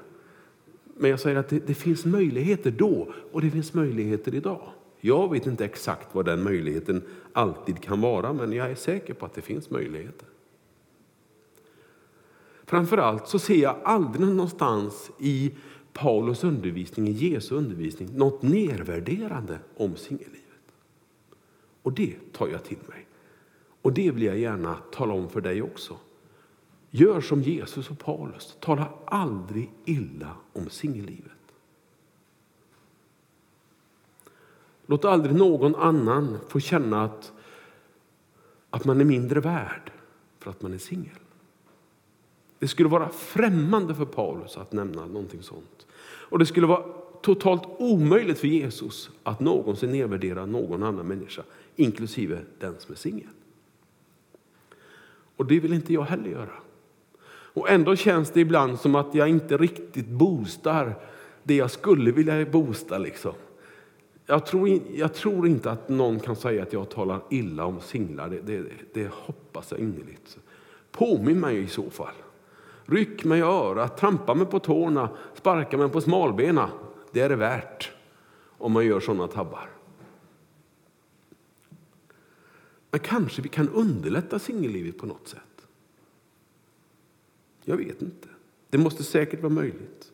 Men 0.96 1.10
jag 1.10 1.20
säger 1.20 1.36
att 1.36 1.48
det, 1.48 1.66
det 1.66 1.74
finns 1.74 2.04
möjligheter 2.04 2.70
då 2.70 3.12
och 3.32 3.40
det 3.40 3.50
finns 3.50 3.74
möjligheter 3.74 4.34
idag. 4.34 4.68
Jag 5.00 5.30
vet 5.32 5.46
inte 5.46 5.64
exakt 5.64 6.14
vad 6.14 6.24
den 6.24 6.42
möjligheten 6.42 7.02
alltid 7.32 7.80
kan 7.80 8.00
vara, 8.00 8.32
men 8.32 8.52
jag 8.52 8.70
är 8.70 8.74
säker 8.74 9.14
på 9.14 9.26
att 9.26 9.34
det 9.34 9.42
finns 9.42 9.70
möjligheter. 9.70 10.28
Framförallt 12.64 13.28
så 13.28 13.38
ser 13.38 13.62
jag 13.62 13.76
aldrig 13.84 14.28
någonstans 14.28 15.10
i 15.18 15.52
Paulus 15.92 16.44
undervisning, 16.44 17.08
i 17.08 17.10
Jesu 17.10 17.54
undervisning, 17.54 18.08
något 18.12 18.42
nedvärderande 18.42 19.58
om 19.76 19.96
singellivet. 19.96 20.42
Och 21.82 21.92
det 21.92 22.14
tar 22.32 22.48
jag 22.48 22.64
till 22.64 22.78
mig. 22.88 23.06
Och 23.82 23.92
det 23.92 24.10
vill 24.10 24.22
jag 24.22 24.38
gärna 24.38 24.74
tala 24.74 25.14
om 25.14 25.28
för 25.28 25.40
dig 25.40 25.62
också. 25.62 25.96
Gör 26.90 27.20
som 27.20 27.42
Jesus 27.42 27.90
och 27.90 27.98
Paulus, 27.98 28.56
tala 28.60 28.88
aldrig 29.04 29.70
illa 29.84 30.36
om 30.52 30.70
singellivet. 30.70 31.32
Låt 34.86 35.04
aldrig 35.04 35.36
någon 35.36 35.74
annan 35.74 36.38
få 36.48 36.60
känna 36.60 37.04
att, 37.04 37.32
att 38.70 38.84
man 38.84 39.00
är 39.00 39.04
mindre 39.04 39.40
värd 39.40 39.92
för 40.38 40.50
att 40.50 40.62
man 40.62 40.74
är 40.74 40.78
singel. 40.78 41.18
Det 42.58 42.68
skulle 42.68 42.88
vara 42.88 43.08
främmande 43.08 43.94
för 43.94 44.04
Paulus 44.04 44.56
att 44.56 44.72
nämna 44.72 45.06
någonting 45.06 45.42
sånt. 45.42 45.86
Och 46.00 46.38
det 46.38 46.46
skulle 46.46 46.66
vara 46.66 46.82
totalt 47.22 47.62
omöjligt 47.78 48.38
för 48.38 48.48
Jesus 48.48 49.10
att 49.22 49.40
någonsin 49.40 49.92
nedvärdera 49.92 50.46
någon 50.46 50.82
annan 50.82 51.06
människa, 51.06 51.42
inklusive 51.76 52.40
den 52.58 52.74
som 52.78 52.92
är 52.92 52.96
singel. 52.96 53.28
Och 55.38 55.46
det 55.46 55.60
vill 55.60 55.72
inte 55.72 55.92
jag 55.92 56.02
heller 56.02 56.30
göra. 56.30 56.52
Och 57.28 57.70
ändå 57.70 57.96
känns 57.96 58.30
det 58.30 58.40
ibland 58.40 58.78
som 58.78 58.94
att 58.94 59.14
jag 59.14 59.28
inte 59.28 59.56
riktigt 59.56 60.08
boostar 60.08 60.94
det 61.42 61.54
jag 61.54 61.70
skulle 61.70 62.12
vilja 62.12 62.46
boosta. 62.46 62.98
Liksom. 62.98 63.32
Jag, 64.26 64.46
tror, 64.46 64.80
jag 64.94 65.14
tror 65.14 65.46
inte 65.46 65.70
att 65.70 65.88
någon 65.88 66.20
kan 66.20 66.36
säga 66.36 66.62
att 66.62 66.72
jag 66.72 66.88
talar 66.88 67.20
illa 67.30 67.64
om 67.64 67.80
singlar. 67.80 68.28
Det, 68.28 68.40
det, 68.40 68.64
det 68.92 69.08
hoppas 69.12 69.70
jag 69.70 69.80
innerligt. 69.80 70.38
Påminn 70.92 71.40
mig 71.40 71.58
i 71.58 71.66
så 71.66 71.90
fall. 71.90 72.14
Ryck 72.86 73.24
mig 73.24 73.38
i 73.38 73.42
örat, 73.42 73.96
trampa 73.96 74.34
mig 74.34 74.46
på 74.46 74.58
tårna, 74.58 75.08
sparka 75.34 75.76
mig 75.76 75.88
på 75.88 76.00
smalbena. 76.00 76.68
Det 77.12 77.20
är 77.20 77.28
det 77.28 77.36
värt 77.36 77.90
om 78.58 78.72
man 78.72 78.86
gör 78.86 79.00
sådana 79.00 79.26
tabbar. 79.26 79.77
Men 82.90 83.00
kanske 83.00 83.42
vi 83.42 83.48
kan 83.48 83.68
underlätta 83.68 84.38
singellivet 84.38 84.98
på 84.98 85.06
något 85.06 85.28
sätt. 85.28 85.66
Jag 87.64 87.76
vet 87.76 88.02
inte. 88.02 88.28
Det 88.70 88.78
måste 88.78 89.04
säkert 89.04 89.42
vara 89.42 89.52
möjligt. 89.52 90.12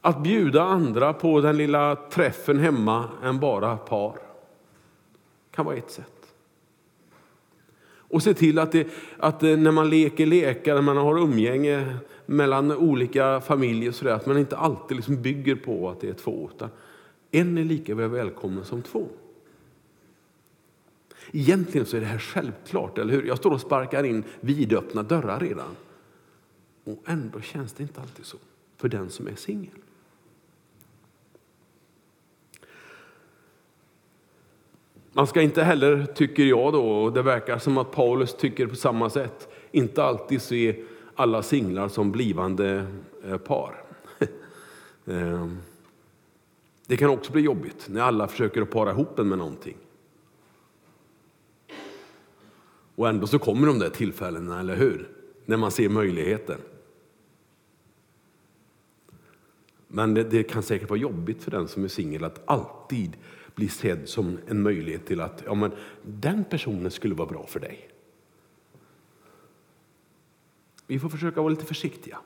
Att 0.00 0.22
bjuda 0.22 0.62
andra 0.62 1.12
på 1.12 1.40
den 1.40 1.56
lilla 1.56 1.96
träffen 1.96 2.58
hemma 2.58 3.10
än 3.22 3.40
bara 3.40 3.76
par 3.76 4.18
kan 5.50 5.66
vara 5.66 5.76
ett 5.76 5.90
sätt. 5.90 6.34
Och 8.10 8.22
se 8.22 8.34
till 8.34 8.58
att, 8.58 8.72
det, 8.72 8.88
att 9.18 9.42
eh, 9.42 9.56
när 9.56 9.72
man 9.72 9.90
leker 9.90 10.26
lekar, 10.26 10.74
när 10.74 10.82
man 10.82 10.96
har 10.96 11.18
umgänge 11.18 11.96
mellan 12.26 12.72
olika 12.72 13.40
familjer, 13.40 13.92
så 13.92 14.04
där, 14.04 14.12
att 14.12 14.26
man 14.26 14.38
inte 14.38 14.56
alltid 14.56 14.96
liksom 14.96 15.22
bygger 15.22 15.56
på 15.56 15.90
att 15.90 16.00
det 16.00 16.08
är 16.08 16.14
två. 16.14 16.50
Utan 16.54 16.68
en 17.30 17.58
är 17.58 17.64
lika 17.64 17.94
väl 17.94 18.10
välkommen 18.10 18.64
som 18.64 18.82
två. 18.82 19.08
Egentligen 21.32 21.86
så 21.86 21.96
är 21.96 22.00
det 22.00 22.06
här 22.06 22.18
självklart, 22.18 22.98
eller 22.98 23.12
hur? 23.12 23.22
Jag 23.22 23.38
står 23.38 23.50
och 23.50 23.60
sparkar 23.60 24.04
in 24.04 24.24
vidöppna 24.40 25.02
dörrar 25.02 25.40
redan. 25.40 25.76
Och 26.84 27.02
ändå 27.06 27.40
känns 27.40 27.72
det 27.72 27.82
inte 27.82 28.00
alltid 28.00 28.24
så 28.24 28.36
för 28.76 28.88
den 28.88 29.10
som 29.10 29.28
är 29.28 29.34
singel. 29.34 29.74
Man 35.12 35.26
ska 35.26 35.42
inte 35.42 35.62
heller, 35.62 36.06
tycker 36.06 36.44
jag 36.44 36.72
då, 36.72 36.90
och 36.90 37.12
det 37.12 37.22
verkar 37.22 37.58
som 37.58 37.78
att 37.78 37.90
Paulus 37.90 38.34
tycker 38.34 38.66
på 38.66 38.76
samma 38.76 39.10
sätt, 39.10 39.48
inte 39.70 40.04
alltid 40.04 40.42
se 40.42 40.84
alla 41.14 41.42
singlar 41.42 41.88
som 41.88 42.12
blivande 42.12 42.86
eh, 43.24 43.38
par. 43.38 43.84
Ehm, 45.06 45.58
det 46.86 46.96
kan 46.96 47.10
också 47.10 47.32
bli 47.32 47.42
jobbigt 47.42 47.86
när 47.88 48.00
alla 48.00 48.28
försöker 48.28 48.62
att 48.62 48.70
para 48.70 48.90
ihop 48.90 49.18
en 49.18 49.28
med 49.28 49.38
någonting. 49.38 49.76
Och 52.98 53.08
ändå 53.08 53.26
så 53.26 53.38
kommer 53.38 53.66
de 53.66 53.78
där 53.78 53.90
tillfällena, 53.90 54.60
eller 54.60 54.76
hur? 54.76 55.08
När 55.46 55.56
man 55.56 55.70
ser 55.70 55.88
möjligheten. 55.88 56.60
Men 59.88 60.14
det, 60.14 60.24
det, 60.24 60.42
kan 60.42 60.62
säkert 60.62 60.90
vara 60.90 61.00
jobbigt 61.00 61.42
för 61.42 61.50
den 61.50 61.68
som 61.68 61.84
är 61.84 61.88
singel 61.88 62.24
att 62.24 62.42
alltid 62.44 63.16
bli 63.54 63.68
sedd 63.68 64.08
som 64.08 64.38
en 64.46 64.62
möjlighet 64.62 65.06
till 65.06 65.20
att 65.20 65.42
ja, 65.46 65.54
men 65.54 65.72
den 66.02 66.44
personen 66.44 66.90
skulle 66.90 67.14
vara 67.14 67.28
bra 67.28 67.46
för 67.46 67.60
dig. 67.60 67.90
Vi 70.86 70.98
får 70.98 71.08
försöka 71.08 71.40
vara 71.40 71.50
lite 71.50 71.64
försiktiga. 71.64 72.18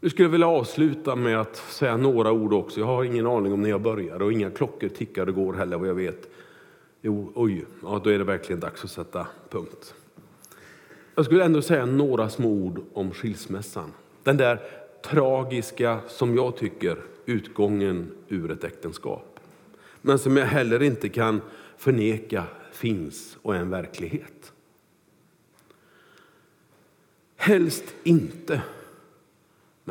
Nu 0.00 0.10
skulle 0.10 0.24
jag 0.24 0.30
vilja 0.30 0.46
avsluta 0.46 1.16
med 1.16 1.40
att 1.40 1.56
säga 1.56 1.96
några 1.96 2.32
ord 2.32 2.52
också. 2.52 2.80
Jag 2.80 2.86
har 2.86 3.04
ingen 3.04 3.26
aning 3.26 3.52
om 3.52 3.62
när 3.62 3.70
jag 3.70 3.82
börjar 3.82 4.22
och 4.22 4.32
inga 4.32 4.50
klockor 4.50 4.88
tickar 4.88 5.26
och 5.26 5.34
går 5.34 5.54
heller 5.54 5.76
vad 5.76 5.88
jag 5.88 5.94
vet. 5.94 6.28
Jo, 7.02 7.32
oj, 7.34 7.64
ja, 7.82 8.00
då 8.04 8.10
är 8.10 8.18
det 8.18 8.24
verkligen 8.24 8.60
dags 8.60 8.84
att 8.84 8.90
sätta 8.90 9.26
punkt. 9.48 9.94
Jag 11.14 11.24
skulle 11.24 11.44
ändå 11.44 11.62
säga 11.62 11.86
några 11.86 12.28
små 12.28 12.48
ord 12.48 12.80
om 12.92 13.10
skilsmässan. 13.10 13.92
Den 14.22 14.36
där 14.36 14.60
tragiska, 15.04 16.00
som 16.08 16.36
jag 16.36 16.56
tycker, 16.56 16.98
utgången 17.26 18.10
ur 18.28 18.50
ett 18.50 18.64
äktenskap. 18.64 19.40
Men 20.02 20.18
som 20.18 20.36
jag 20.36 20.46
heller 20.46 20.82
inte 20.82 21.08
kan 21.08 21.40
förneka 21.76 22.44
finns 22.72 23.38
och 23.42 23.54
är 23.54 23.58
en 23.58 23.70
verklighet. 23.70 24.52
Helst 27.36 27.84
inte, 28.02 28.62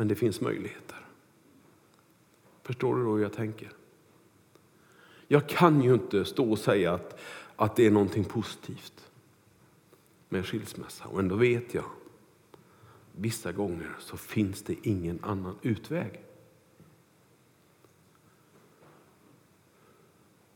men 0.00 0.08
det 0.08 0.14
finns 0.14 0.40
möjligheter. 0.40 1.06
Förstår 2.62 2.96
du 2.96 3.04
då 3.04 3.14
hur 3.14 3.22
jag 3.22 3.32
tänker? 3.32 3.72
Jag 5.28 5.48
kan 5.48 5.82
ju 5.82 5.94
inte 5.94 6.24
stå 6.24 6.50
och 6.50 6.58
säga 6.58 6.94
att, 6.94 7.20
att 7.56 7.76
det 7.76 7.86
är 7.86 7.90
någonting 7.90 8.24
positivt 8.24 9.10
med 10.28 10.46
skilsmässa. 10.46 11.04
Och 11.04 11.20
ändå 11.20 11.36
vet 11.36 11.74
jag, 11.74 11.84
vissa 13.12 13.52
gånger 13.52 13.96
så 13.98 14.16
finns 14.16 14.62
det 14.62 14.76
ingen 14.82 15.18
annan 15.22 15.58
utväg. 15.62 16.24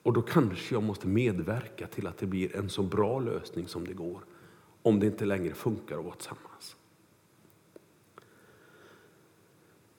Och 0.03 0.13
då 0.13 0.23
kanske 0.23 0.75
jag 0.75 0.83
måste 0.83 1.07
medverka 1.07 1.87
till 1.87 2.07
att 2.07 2.19
det 2.19 2.27
blir 2.27 2.57
en 2.57 2.71
så 2.71 2.83
bra 2.83 3.21
lösning 3.21 3.69
som 3.69 3.87
det 3.87 3.95
går. 3.95 4.25
Om 4.83 5.01
det 5.01 5.07
inte 5.07 5.25
längre 5.25 5.55
funkar 5.55 5.99
att 5.99 6.05
vara 6.05 6.15
tillsammans. 6.15 6.54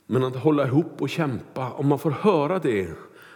Men 0.06 0.24
att 0.24 0.36
hålla 0.36 0.68
ihop 0.68 1.02
och 1.02 1.10
kämpa, 1.10 1.72
om 1.72 1.88
man 1.88 2.00
får 2.00 2.12
höra 2.12 2.60
det 2.60 2.90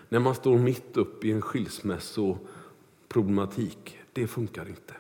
när 0.10 0.20
man 0.20 0.36
står 0.36 0.58
mitt 0.58 0.98
uppe 0.98 1.28
i 1.28 1.32
en 1.32 1.42
skilsmässoproblematik, 1.42 3.98
det 4.14 4.28
funkar 4.28 4.68
inte. 4.68 4.94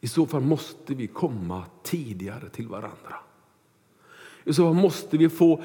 I 0.00 0.08
så 0.08 0.26
fall 0.26 0.42
måste 0.42 0.94
vi 0.94 1.06
komma 1.06 1.64
tidigare 1.82 2.48
till 2.48 2.68
varandra. 2.68 3.16
I 4.44 4.52
så 4.52 4.64
fall 4.64 4.82
måste 4.82 5.16
vi 5.16 5.28
få 5.28 5.62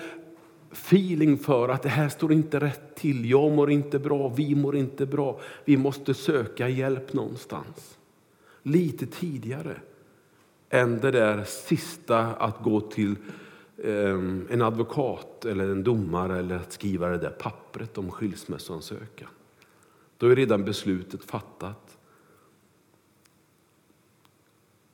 feeling 0.72 1.38
för 1.38 1.70
att 1.70 1.84
det 1.84 1.90
här 1.90 2.10
står 2.10 2.34
inte 2.34 2.60
rätt 2.60 2.96
till. 2.96 3.30
Jag 3.30 3.52
mår 3.52 3.72
inte 3.72 4.00
bra, 4.00 4.30
vi 4.30 4.56
mår 4.56 4.76
inte 4.76 5.06
bra. 5.06 5.40
Vi 5.66 5.78
måste 5.78 6.14
söka 6.14 6.70
hjälp 6.70 7.14
någonstans. 7.14 7.98
Lite 8.64 9.06
tidigare 9.06 9.76
än 10.70 11.00
det 11.00 11.12
där 11.12 11.44
sista 11.44 12.20
att 12.20 12.64
gå 12.64 12.82
till 12.82 13.16
Ehm, 13.84 14.48
en 14.50 14.62
advokat 14.62 15.46
eller 15.46 15.70
en 15.70 15.84
domare 15.84 16.40
eller 16.40 16.56
att 16.56 16.72
skriva 16.72 17.10
det 17.10 17.18
där 17.18 17.30
pappret 17.30 17.98
om 17.98 18.12
skilsmässoansökan. 18.12 19.30
Då 20.18 20.28
är 20.28 20.36
redan 20.36 20.66
beslutet 20.66 21.24
fattat. 21.24 21.98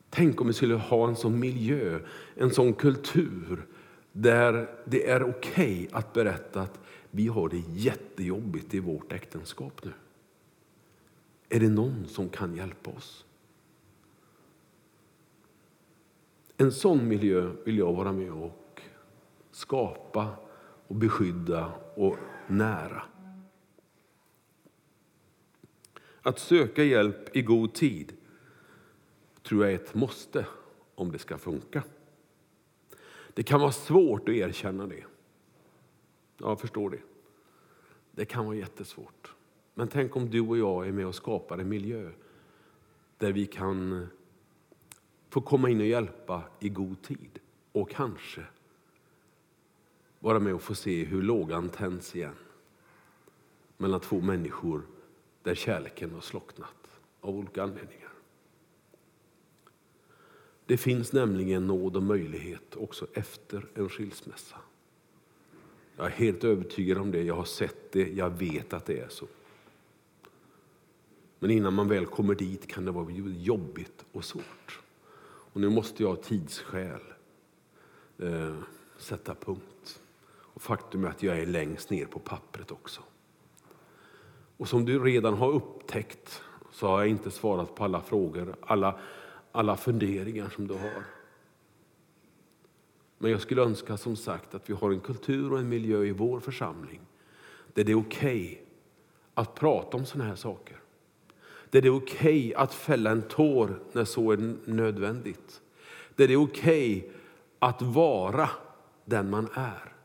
Tänk 0.09 0.41
om 0.41 0.47
vi 0.47 0.53
skulle 0.53 0.75
ha 0.75 1.07
en 1.07 1.15
sån 1.15 1.39
miljö, 1.39 1.99
en 2.35 2.51
sån 2.51 2.73
kultur 2.73 3.65
där 4.11 4.69
det 4.85 5.09
är 5.09 5.23
okej 5.23 5.33
okay 5.33 5.87
att 5.91 6.13
berätta 6.13 6.61
att 6.61 6.79
vi 7.11 7.27
har 7.27 7.49
det 7.49 7.63
jättejobbigt 7.69 8.73
i 8.73 8.79
vårt 8.79 9.11
äktenskap 9.11 9.85
nu. 9.85 9.91
Är 11.49 11.59
det 11.59 11.69
någon 11.69 12.05
som 12.07 12.29
kan 12.29 12.55
hjälpa 12.55 12.91
oss? 12.91 13.25
En 16.57 16.71
sån 16.71 17.07
miljö 17.07 17.51
vill 17.63 17.77
jag 17.77 17.93
vara 17.93 18.11
med 18.11 18.31
och 18.31 18.63
skapa 19.57 20.35
och 20.87 20.95
beskydda 20.95 21.71
och 21.95 22.17
nära. 22.47 23.03
Att 26.21 26.39
söka 26.39 26.83
hjälp 26.83 27.35
i 27.35 27.41
god 27.41 27.73
tid 27.73 28.17
tror 29.43 29.63
jag 29.63 29.71
är 29.71 29.75
ett 29.75 29.95
måste 29.95 30.45
om 30.95 31.11
det 31.11 31.19
ska 31.19 31.37
funka. 31.37 31.83
Det 33.33 33.43
kan 33.43 33.59
vara 33.59 33.71
svårt 33.71 34.29
att 34.29 34.35
erkänna 34.35 34.87
det. 34.87 35.03
Jag 36.37 36.59
förstår 36.59 36.89
det. 36.89 37.01
Det 38.11 38.25
kan 38.25 38.45
vara 38.45 38.55
jättesvårt. 38.55 39.33
Men 39.73 39.87
tänk 39.87 40.15
om 40.15 40.29
du 40.29 40.41
och 40.41 40.57
jag 40.57 40.87
är 40.87 40.91
med 40.91 41.07
och 41.07 41.15
skapar 41.15 41.57
en 41.57 41.69
miljö 41.69 42.11
där 43.17 43.31
vi 43.31 43.45
kan 43.45 44.07
få 45.29 45.41
komma 45.41 45.69
in 45.69 45.79
och 45.79 45.85
hjälpa 45.85 46.43
i 46.59 46.69
god 46.69 47.01
tid 47.01 47.39
och 47.71 47.89
kanske 47.89 48.43
vara 50.19 50.39
med 50.39 50.53
och 50.53 50.61
få 50.61 50.75
se 50.75 51.03
hur 51.03 51.21
lågan 51.21 51.69
tänds 51.69 52.15
igen 52.15 52.35
mellan 53.77 53.99
två 53.99 54.21
människor 54.21 54.81
där 55.43 55.55
kärleken 55.55 56.13
har 56.13 56.21
slocknat 56.21 56.99
av 57.21 57.35
olika 57.35 57.63
anledningar. 57.63 58.11
Det 60.65 60.77
finns 60.77 61.13
nämligen 61.13 61.67
nåd 61.67 61.95
och 61.95 62.03
möjlighet 62.03 62.75
också 62.75 63.07
efter 63.13 63.65
en 63.73 63.89
skilsmässa. 63.89 64.57
Jag 65.97 66.05
är 66.05 66.11
helt 66.11 66.43
övertygad 66.43 66.97
om 66.97 67.11
det, 67.11 67.23
jag 67.23 67.35
har 67.35 67.45
sett 67.45 67.91
det, 67.91 68.09
jag 68.09 68.29
vet 68.29 68.73
att 68.73 68.85
det 68.85 68.99
är 68.99 69.09
så. 69.09 69.27
Men 71.39 71.51
innan 71.51 71.73
man 71.73 71.87
väl 71.87 72.05
kommer 72.05 72.35
dit 72.35 72.67
kan 72.67 72.85
det 72.85 72.91
vara 72.91 73.11
jobbigt 73.11 74.05
och 74.11 74.25
svårt. 74.25 74.81
Och 75.27 75.61
nu 75.61 75.69
måste 75.69 76.03
jag 76.03 76.11
av 76.11 76.15
tidsskäl 76.15 77.01
eh, 78.17 78.55
sätta 78.97 79.35
punkt. 79.35 80.01
Och 80.57 80.63
faktum 80.63 81.05
är 81.05 81.09
att 81.09 81.23
jag 81.23 81.39
är 81.39 81.45
längst 81.45 81.89
ner 81.89 82.05
på 82.05 82.19
pappret 82.19 82.71
också. 82.71 83.01
Och 84.57 84.69
som 84.69 84.85
du 84.85 85.03
redan 85.03 85.33
har 85.33 85.51
upptäckt 85.51 86.41
så 86.71 86.87
har 86.87 86.99
jag 86.99 87.07
inte 87.07 87.31
svarat 87.31 87.75
på 87.75 87.83
alla 87.83 88.01
frågor, 88.01 88.55
alla, 88.61 88.99
alla 89.51 89.77
funderingar 89.77 90.49
som 90.49 90.67
du 90.67 90.73
har. 90.73 91.03
Men 93.17 93.31
jag 93.31 93.41
skulle 93.41 93.61
önska 93.61 93.97
som 93.97 94.15
sagt 94.15 94.55
att 94.55 94.69
vi 94.69 94.73
har 94.73 94.91
en 94.91 94.99
kultur 94.99 95.53
och 95.53 95.59
en 95.59 95.69
miljö 95.69 96.03
i 96.03 96.11
vår 96.11 96.39
församling 96.39 97.01
där 97.73 97.83
det 97.83 97.91
är 97.91 97.99
okej 97.99 98.51
okay 98.51 98.57
att 99.33 99.55
prata 99.55 99.97
om 99.97 100.05
sådana 100.05 100.29
här 100.29 100.35
saker. 100.35 100.77
Där 101.69 101.81
det 101.81 101.87
är 101.87 101.95
okej 101.95 102.47
okay 102.47 102.53
att 102.53 102.73
fälla 102.73 103.11
en 103.11 103.21
tår 103.21 103.79
när 103.91 104.05
så 104.05 104.31
är 104.31 104.55
nödvändigt. 104.65 105.61
Där 106.15 106.27
det 106.27 106.33
är 106.33 106.43
okej 106.43 106.97
okay 106.97 107.11
att 107.59 107.81
vara 107.81 108.49
den 109.05 109.29
man 109.29 109.49
är. 109.53 109.96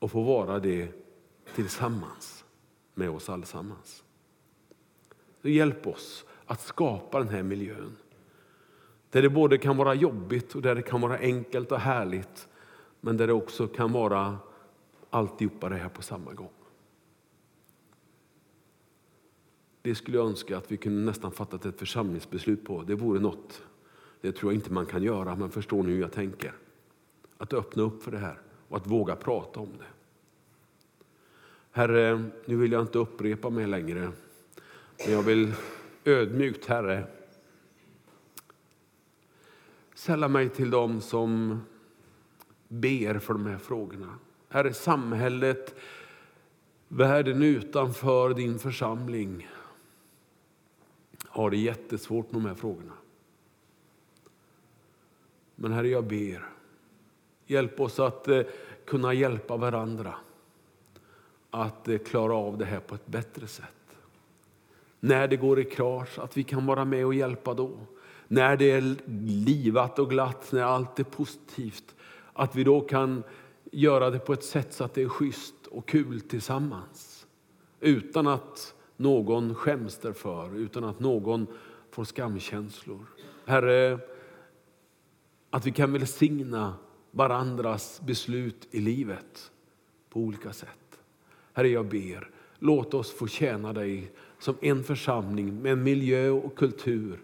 Och 0.00 0.10
få 0.10 0.22
vara 0.22 0.58
det 0.58 0.88
tillsammans 1.54 2.44
med 2.94 3.10
oss 3.10 3.28
allesammans. 3.28 4.04
Så 5.42 5.48
hjälp 5.48 5.86
oss 5.86 6.24
att 6.46 6.60
skapa 6.60 7.18
den 7.18 7.28
här 7.28 7.42
miljön. 7.42 7.96
Där 9.10 9.22
det 9.22 9.30
både 9.30 9.58
kan 9.58 9.76
vara 9.76 9.94
jobbigt 9.94 10.54
och 10.54 10.62
där 10.62 10.74
det 10.74 10.82
kan 10.82 11.00
vara 11.00 11.18
enkelt 11.18 11.72
och 11.72 11.80
härligt. 11.80 12.48
Men 13.00 13.16
där 13.16 13.26
det 13.26 13.32
också 13.32 13.66
kan 13.66 13.92
vara 13.92 14.38
alltihopa 15.10 15.68
det 15.68 15.76
här 15.76 15.88
på 15.88 16.02
samma 16.02 16.32
gång. 16.32 16.52
Det 19.82 19.94
skulle 19.94 20.16
jag 20.16 20.26
önska 20.26 20.58
att 20.58 20.72
vi 20.72 20.76
kunde 20.76 21.04
nästan 21.04 21.32
fattat 21.32 21.64
ett 21.64 21.78
församlingsbeslut 21.78 22.64
på. 22.64 22.82
Det 22.82 22.94
vore 22.94 23.20
något, 23.20 23.62
det 24.20 24.32
tror 24.32 24.52
jag 24.52 24.58
inte 24.58 24.72
man 24.72 24.86
kan 24.86 25.02
göra, 25.02 25.36
men 25.36 25.50
förstår 25.50 25.82
ni 25.82 25.92
hur 25.92 26.00
jag 26.00 26.12
tänker? 26.12 26.54
Att 27.36 27.52
öppna 27.52 27.82
upp 27.82 28.02
för 28.02 28.10
det 28.10 28.18
här 28.18 28.38
och 28.70 28.76
att 28.76 28.86
våga 28.86 29.16
prata 29.16 29.60
om 29.60 29.68
det. 29.78 29.84
Herre, 31.70 32.24
nu 32.44 32.56
vill 32.56 32.72
jag 32.72 32.82
inte 32.82 32.98
upprepa 32.98 33.50
mig 33.50 33.66
längre, 33.66 34.12
men 35.04 35.12
jag 35.12 35.22
vill 35.22 35.52
ödmjukt, 36.04 36.66
Herre, 36.66 37.06
sälla 39.94 40.28
mig 40.28 40.48
till 40.48 40.70
dem 40.70 41.00
som 41.00 41.60
ber 42.68 43.18
för 43.18 43.34
de 43.34 43.46
här 43.46 43.58
frågorna. 43.58 44.18
Herre, 44.48 44.72
samhället, 44.72 45.74
världen 46.88 47.42
utanför 47.42 48.34
din 48.34 48.58
församling 48.58 49.48
har 51.24 51.50
det 51.50 51.56
jättesvårt 51.56 52.32
med 52.32 52.42
de 52.42 52.48
här 52.48 52.54
frågorna. 52.54 52.92
Men 55.54 55.72
Herre, 55.72 55.88
jag 55.88 56.04
ber, 56.04 56.59
hjälp 57.50 57.80
oss 57.80 58.00
att 58.00 58.28
eh, 58.28 58.42
kunna 58.84 59.14
hjälpa 59.14 59.56
varandra 59.56 60.14
att 61.50 61.88
eh, 61.88 61.98
klara 61.98 62.34
av 62.34 62.58
det 62.58 62.64
här 62.64 62.80
på 62.80 62.94
ett 62.94 63.06
bättre 63.06 63.46
sätt. 63.46 63.66
När 65.00 65.28
det 65.28 65.36
går 65.36 65.60
i 65.60 65.64
krasch, 65.64 66.18
att 66.18 66.36
vi 66.36 66.42
kan 66.42 66.66
vara 66.66 66.84
med 66.84 67.06
och 67.06 67.14
hjälpa 67.14 67.54
då. 67.54 67.70
När 68.28 68.56
det 68.56 68.70
är 68.70 68.96
livat 69.46 69.98
och 69.98 70.10
glatt, 70.10 70.52
när 70.52 70.62
allt 70.62 70.98
är 70.98 71.04
positivt, 71.04 71.94
att 72.32 72.56
vi 72.56 72.64
då 72.64 72.80
kan 72.80 73.22
göra 73.72 74.10
det 74.10 74.18
på 74.18 74.32
ett 74.32 74.44
sätt 74.44 74.72
så 74.72 74.84
att 74.84 74.94
det 74.94 75.02
är 75.02 75.08
schysst 75.08 75.66
och 75.70 75.88
kul 75.88 76.20
tillsammans. 76.20 77.26
Utan 77.80 78.26
att 78.26 78.74
någon 78.96 79.54
skäms 79.54 79.98
därför, 79.98 80.56
utan 80.56 80.84
att 80.84 81.00
någon 81.00 81.46
får 81.90 82.04
skamkänslor. 82.04 83.06
Herre, 83.44 83.98
att 85.50 85.66
vi 85.66 85.72
kan 85.72 85.92
välsigna 85.92 86.74
varandras 87.10 88.00
beslut 88.00 88.68
i 88.70 88.80
livet 88.80 89.52
på 90.08 90.20
olika 90.20 90.52
sätt. 90.52 91.00
Herre, 91.52 91.68
jag 91.68 91.86
ber, 91.86 92.30
låt 92.58 92.94
oss 92.94 93.12
få 93.12 93.26
tjäna 93.26 93.72
dig 93.72 94.12
som 94.38 94.54
en 94.60 94.84
församling 94.84 95.62
med 95.62 95.72
en 95.72 95.82
miljö 95.82 96.30
och 96.30 96.56
kultur 96.56 97.20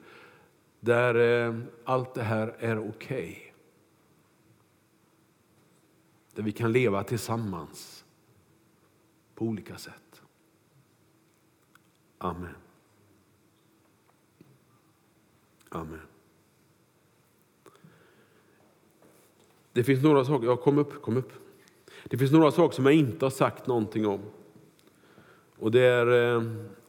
där 0.81 1.15
eh, 1.15 1.59
allt 1.85 2.15
det 2.15 2.23
här 2.23 2.55
är 2.59 2.89
okej. 2.89 2.89
Okay. 2.89 3.53
Där 6.35 6.43
vi 6.43 6.53
kan 6.53 6.73
leva 6.73 7.05
tillsammans 7.05 8.05
på 9.35 9.45
olika 9.45 9.79
sätt. 9.79 10.23
Amen. 12.19 12.55
Amen. 15.69 16.16
Det 19.77 19.85
finns 19.85 20.03
några 20.03 20.25
saker, 20.25 20.47
ja 20.47 20.57
kom 20.57 20.79
upp, 20.79 21.03
kom 21.03 21.17
upp. 21.17 21.33
Det 22.05 22.19
finns 22.19 22.33
några 22.33 22.51
saker 22.51 22.75
som 22.75 22.87
jag 22.87 22.95
inte 22.95 23.25
har 23.25 23.31
sagt 23.31 23.67
någonting 23.67 24.07
om. 24.07 24.21
Och 25.59 25.71
det 25.71 25.81
är 25.81 26.37
eh, 26.37 26.43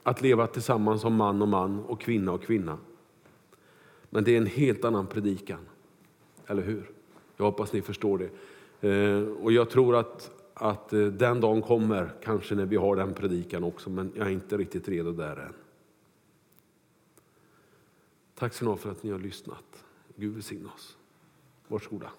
att 0.03 0.21
leva 0.21 0.47
tillsammans 0.47 1.01
som 1.01 1.15
man 1.15 1.41
och 1.41 1.47
man 1.47 1.79
och 1.79 2.01
kvinna 2.01 2.31
och 2.31 2.43
kvinna. 2.43 2.77
Men 4.09 4.23
det 4.23 4.33
är 4.33 4.37
en 4.37 4.45
helt 4.45 4.85
annan 4.85 5.07
predikan. 5.07 5.59
Eller 6.45 6.61
hur? 6.63 6.91
Jag 7.37 7.45
hoppas 7.45 7.73
ni 7.73 7.81
förstår 7.81 8.17
det. 8.17 8.29
Eh, 8.89 9.23
och 9.23 9.51
jag 9.51 9.69
tror 9.69 9.95
att, 9.95 10.31
att 10.53 10.93
eh, 10.93 11.05
den 11.05 11.41
dagen 11.41 11.61
kommer, 11.61 12.13
kanske 12.23 12.55
när 12.55 12.65
vi 12.65 12.75
har 12.75 12.95
den 12.95 13.13
predikan 13.13 13.63
också, 13.63 13.89
men 13.89 14.11
jag 14.15 14.27
är 14.27 14.31
inte 14.31 14.57
riktigt 14.57 14.87
redo 14.87 15.11
där 15.11 15.37
än. 15.37 15.53
Tack 18.35 18.53
så 18.53 18.65
mycket 18.65 18.81
för 18.81 18.91
att 18.91 19.03
ni 19.03 19.11
har 19.11 19.19
lyssnat. 19.19 19.85
Gud 20.15 20.33
välsigne 20.33 20.69
oss. 20.75 20.97
Varsågoda. 21.67 22.11